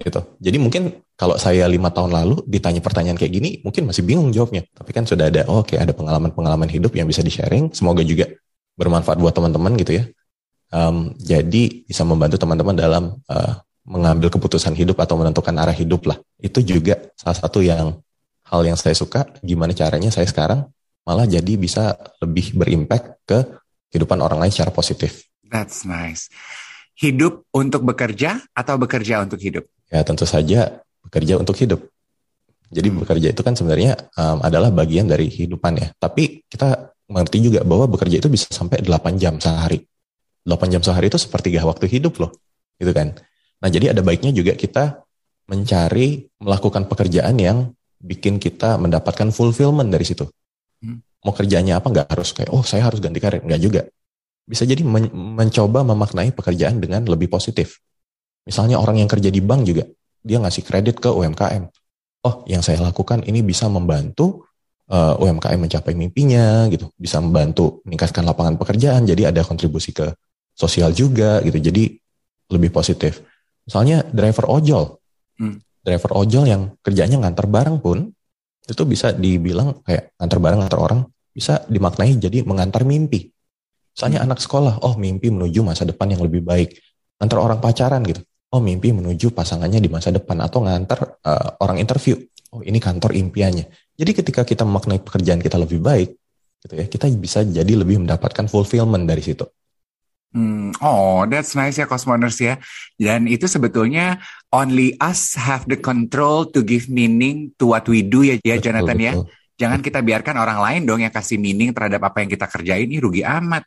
gitu. 0.00 0.20
Jadi 0.38 0.56
mungkin 0.60 0.82
kalau 1.16 1.40
saya 1.40 1.64
lima 1.66 1.88
tahun 1.88 2.12
lalu 2.12 2.44
ditanya 2.44 2.84
pertanyaan 2.84 3.16
kayak 3.16 3.32
gini, 3.32 3.50
mungkin 3.64 3.88
masih 3.88 4.04
bingung 4.04 4.28
jawabnya. 4.28 4.68
Tapi 4.76 4.90
kan 4.92 5.08
sudah 5.08 5.32
ada, 5.32 5.48
oh, 5.48 5.64
oke 5.64 5.72
okay, 5.72 5.78
ada 5.80 5.96
pengalaman-pengalaman 5.96 6.68
hidup 6.68 6.92
yang 6.92 7.08
bisa 7.08 7.24
di-sharing. 7.24 7.72
Semoga 7.72 8.04
juga 8.04 8.28
bermanfaat 8.76 9.16
buat 9.16 9.32
teman-teman 9.32 9.72
gitu 9.80 9.96
ya. 9.96 10.04
Um, 10.68 11.16
jadi 11.16 11.86
bisa 11.86 12.02
membantu 12.04 12.36
teman-teman 12.36 12.76
dalam 12.76 13.04
uh, 13.30 13.54
mengambil 13.86 14.28
keputusan 14.28 14.74
hidup 14.76 14.98
atau 15.00 15.16
menentukan 15.16 15.54
arah 15.56 15.72
hidup 15.72 16.10
lah. 16.10 16.18
Itu 16.36 16.60
juga 16.60 17.00
salah 17.16 17.38
satu 17.38 17.62
yang 17.62 17.96
hal 18.50 18.60
yang 18.66 18.76
saya 18.76 18.92
suka. 18.92 19.24
Gimana 19.40 19.72
caranya 19.72 20.12
saya 20.12 20.26
sekarang 20.28 20.66
malah 21.06 21.24
jadi 21.24 21.54
bisa 21.54 21.94
lebih 22.18 22.58
berimpact 22.58 23.22
ke 23.24 23.38
kehidupan 23.94 24.18
orang 24.18 24.42
lain 24.42 24.52
secara 24.52 24.74
positif. 24.74 25.24
That's 25.46 25.86
nice. 25.86 26.26
Hidup 26.98 27.46
untuk 27.54 27.86
bekerja 27.86 28.42
atau 28.50 28.74
bekerja 28.76 29.22
untuk 29.22 29.38
hidup? 29.38 29.70
Ya 29.90 30.02
tentu 30.02 30.26
saja 30.26 30.82
bekerja 31.06 31.38
untuk 31.38 31.54
hidup. 31.58 31.80
Jadi 32.66 32.88
bekerja 32.90 33.30
itu 33.30 33.42
kan 33.46 33.54
sebenarnya 33.54 33.94
um, 34.18 34.42
adalah 34.42 34.74
bagian 34.74 35.06
dari 35.06 35.30
kehidupan 35.30 35.78
ya. 35.78 35.88
Tapi 35.94 36.42
kita 36.50 36.90
mengerti 37.06 37.38
juga 37.46 37.62
bahwa 37.62 37.86
bekerja 37.86 38.18
itu 38.18 38.26
bisa 38.26 38.50
sampai 38.50 38.82
8 38.82 39.22
jam 39.22 39.38
sehari. 39.38 39.86
8 40.42 40.74
jam 40.74 40.82
sehari 40.82 41.06
itu 41.06 41.18
sepertiga 41.18 41.62
waktu 41.62 41.86
hidup 41.86 42.18
loh. 42.18 42.34
Gitu 42.78 42.90
kan. 42.90 43.14
Nah 43.62 43.68
jadi 43.70 43.94
ada 43.94 44.02
baiknya 44.02 44.34
juga 44.34 44.58
kita 44.58 45.06
mencari 45.46 46.26
melakukan 46.42 46.90
pekerjaan 46.90 47.38
yang 47.38 47.70
bikin 48.02 48.42
kita 48.42 48.76
mendapatkan 48.76 49.30
fulfillment 49.30 49.88
dari 49.88 50.02
situ. 50.02 50.26
Hmm. 50.82 51.00
Mau 51.22 51.32
kerjanya 51.32 51.78
apa 51.78 51.88
nggak 51.90 52.08
harus 52.10 52.34
kayak 52.34 52.50
oh 52.50 52.66
saya 52.66 52.86
harus 52.90 52.98
ganti 52.98 53.22
karir 53.22 53.46
nggak 53.46 53.62
juga. 53.62 53.82
Bisa 54.46 54.66
jadi 54.66 54.82
men 54.82 55.10
mencoba 55.14 55.86
memaknai 55.86 56.34
pekerjaan 56.34 56.82
dengan 56.82 57.06
lebih 57.06 57.30
positif. 57.30 57.82
Misalnya 58.46 58.78
orang 58.78 59.02
yang 59.02 59.10
kerja 59.10 59.26
di 59.26 59.42
bank 59.42 59.66
juga, 59.66 59.82
dia 60.22 60.38
ngasih 60.38 60.62
kredit 60.62 61.02
ke 61.02 61.10
UMKM. 61.10 61.66
Oh, 62.22 62.46
yang 62.46 62.62
saya 62.62 62.78
lakukan 62.78 63.26
ini 63.26 63.42
bisa 63.42 63.66
membantu 63.66 64.46
uh, 64.86 65.18
eh, 65.18 65.22
UMKM 65.26 65.66
mencapai 65.66 65.98
mimpinya 65.98 66.70
gitu, 66.70 66.94
bisa 66.94 67.18
membantu 67.18 67.82
meningkatkan 67.82 68.22
lapangan 68.22 68.54
pekerjaan, 68.54 69.02
jadi 69.02 69.34
ada 69.34 69.42
kontribusi 69.42 69.90
ke 69.90 70.14
sosial 70.54 70.94
juga 70.94 71.42
gitu, 71.42 71.58
jadi 71.58 71.90
lebih 72.54 72.70
positif. 72.70 73.22
Misalnya 73.66 74.06
driver 74.06 74.46
ojol, 74.46 74.94
hmm. 75.42 75.82
driver 75.82 76.14
ojol 76.14 76.44
yang 76.46 76.62
kerjanya 76.86 77.26
ngantar 77.26 77.50
barang 77.50 77.82
pun 77.82 78.10
itu 78.66 78.82
bisa 78.82 79.14
dibilang 79.14 79.82
kayak 79.86 80.14
ngantar 80.18 80.38
barang 80.42 80.58
ngantar 80.66 80.80
orang 80.82 81.00
bisa 81.30 81.62
dimaknai 81.66 82.14
jadi 82.18 82.46
mengantar 82.46 82.86
mimpi. 82.86 83.30
Misalnya 83.90 84.22
hmm. 84.22 84.26
anak 84.30 84.38
sekolah, 84.38 84.86
oh 84.86 84.94
mimpi 84.94 85.34
menuju 85.34 85.66
masa 85.66 85.82
depan 85.82 86.14
yang 86.14 86.22
lebih 86.22 86.46
baik. 86.46 86.78
Ngantar 87.18 87.38
orang 87.42 87.58
pacaran 87.58 88.06
gitu 88.06 88.22
oh 88.52 88.62
mimpi 88.62 88.94
menuju 88.94 89.34
pasangannya 89.34 89.82
di 89.82 89.90
masa 89.90 90.14
depan 90.14 90.38
atau 90.42 90.62
ngantar 90.62 91.18
uh, 91.22 91.58
orang 91.62 91.82
interview. 91.82 92.14
Oh 92.54 92.62
ini 92.62 92.78
kantor 92.78 93.16
impiannya. 93.16 93.66
Jadi 93.96 94.10
ketika 94.12 94.44
kita 94.44 94.62
memaknai 94.62 95.00
pekerjaan 95.00 95.40
kita 95.40 95.56
lebih 95.56 95.80
baik, 95.80 96.14
gitu 96.62 96.74
ya, 96.76 96.86
kita 96.86 97.06
bisa 97.16 97.42
jadi 97.42 97.72
lebih 97.72 98.04
mendapatkan 98.04 98.46
fulfillment 98.46 99.08
dari 99.08 99.24
situ. 99.24 99.48
Hmm, 100.36 100.68
oh, 100.84 101.24
that's 101.24 101.56
nice 101.56 101.80
ya 101.80 101.88
Cosmoners 101.88 102.36
ya. 102.36 102.60
Dan 103.00 103.24
itu 103.24 103.48
sebetulnya 103.48 104.20
only 104.52 104.92
us 105.00 105.32
have 105.40 105.64
the 105.64 105.80
control 105.80 106.44
to 106.52 106.60
give 106.60 106.92
meaning 106.92 107.56
to 107.56 107.72
what 107.72 107.88
we 107.88 108.04
do 108.04 108.20
ya, 108.20 108.36
ya 108.44 108.60
Jonathan 108.60 109.00
ya. 109.00 109.12
Jangan 109.56 109.80
kita 109.80 110.04
biarkan 110.04 110.36
orang 110.36 110.60
lain 110.60 110.82
dong 110.84 111.00
yang 111.00 111.14
kasih 111.14 111.40
meaning 111.40 111.72
terhadap 111.72 112.04
apa 112.04 112.20
yang 112.20 112.28
kita 112.28 112.44
kerjain, 112.44 112.84
ini 112.84 113.00
rugi 113.00 113.24
amat. 113.24 113.64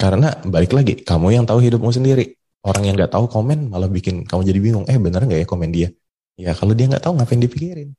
Karena 0.00 0.32
balik 0.48 0.72
lagi, 0.72 1.04
kamu 1.04 1.36
yang 1.36 1.44
tahu 1.44 1.60
hidupmu 1.60 1.92
sendiri. 1.92 2.32
Orang 2.64 2.88
yang 2.88 2.96
nggak 2.96 3.12
tahu 3.12 3.28
komen 3.28 3.68
malah 3.68 3.92
bikin 3.92 4.24
kamu 4.24 4.40
jadi 4.48 4.60
bingung. 4.60 4.84
Eh 4.88 4.96
bener 4.96 5.28
nggak 5.28 5.44
ya 5.44 5.46
komen 5.46 5.68
dia? 5.68 5.88
Ya 6.40 6.56
kalau 6.56 6.72
dia 6.72 6.88
nggak 6.88 7.04
tahu 7.04 7.20
ngapain 7.20 7.44
dipikirin? 7.44 7.92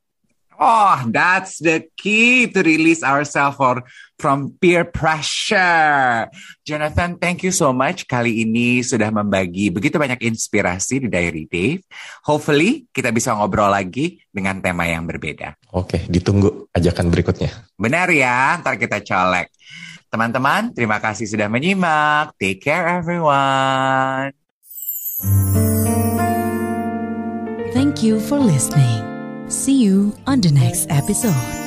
Oh, 0.56 0.96
that's 1.12 1.60
the 1.60 1.84
key 2.00 2.48
to 2.48 2.64
release 2.64 3.04
ourselves 3.04 3.60
for, 3.60 3.84
from 4.16 4.56
peer 4.56 4.88
pressure. 4.88 6.32
Jonathan, 6.64 7.20
thank 7.20 7.44
you 7.44 7.52
so 7.52 7.76
much 7.76 8.08
kali 8.08 8.48
ini 8.48 8.80
sudah 8.80 9.12
membagi 9.12 9.68
begitu 9.68 10.00
banyak 10.00 10.24
inspirasi 10.24 11.04
di 11.04 11.08
Diary 11.12 11.44
Dave. 11.52 11.84
Hopefully 12.24 12.88
kita 12.96 13.12
bisa 13.12 13.36
ngobrol 13.36 13.68
lagi 13.68 14.24
dengan 14.32 14.64
tema 14.64 14.88
yang 14.88 15.04
berbeda. 15.04 15.60
Oke, 15.76 16.08
ditunggu 16.08 16.72
ajakan 16.72 17.12
berikutnya. 17.12 17.52
Benar 17.76 18.08
ya, 18.16 18.56
ntar 18.64 18.80
kita 18.80 19.04
colek. 19.04 19.52
Teman-teman, 20.08 20.72
terima 20.72 21.04
kasih 21.04 21.28
sudah 21.28 21.52
menyimak. 21.52 22.32
Take 22.40 22.64
care 22.64 22.88
everyone. 23.04 24.45
Thank 27.74 28.04
you 28.04 28.20
for 28.20 28.38
listening. 28.38 29.50
See 29.50 29.82
you 29.84 30.14
on 30.28 30.42
the 30.42 30.52
next 30.52 30.88
episode. 30.90 31.65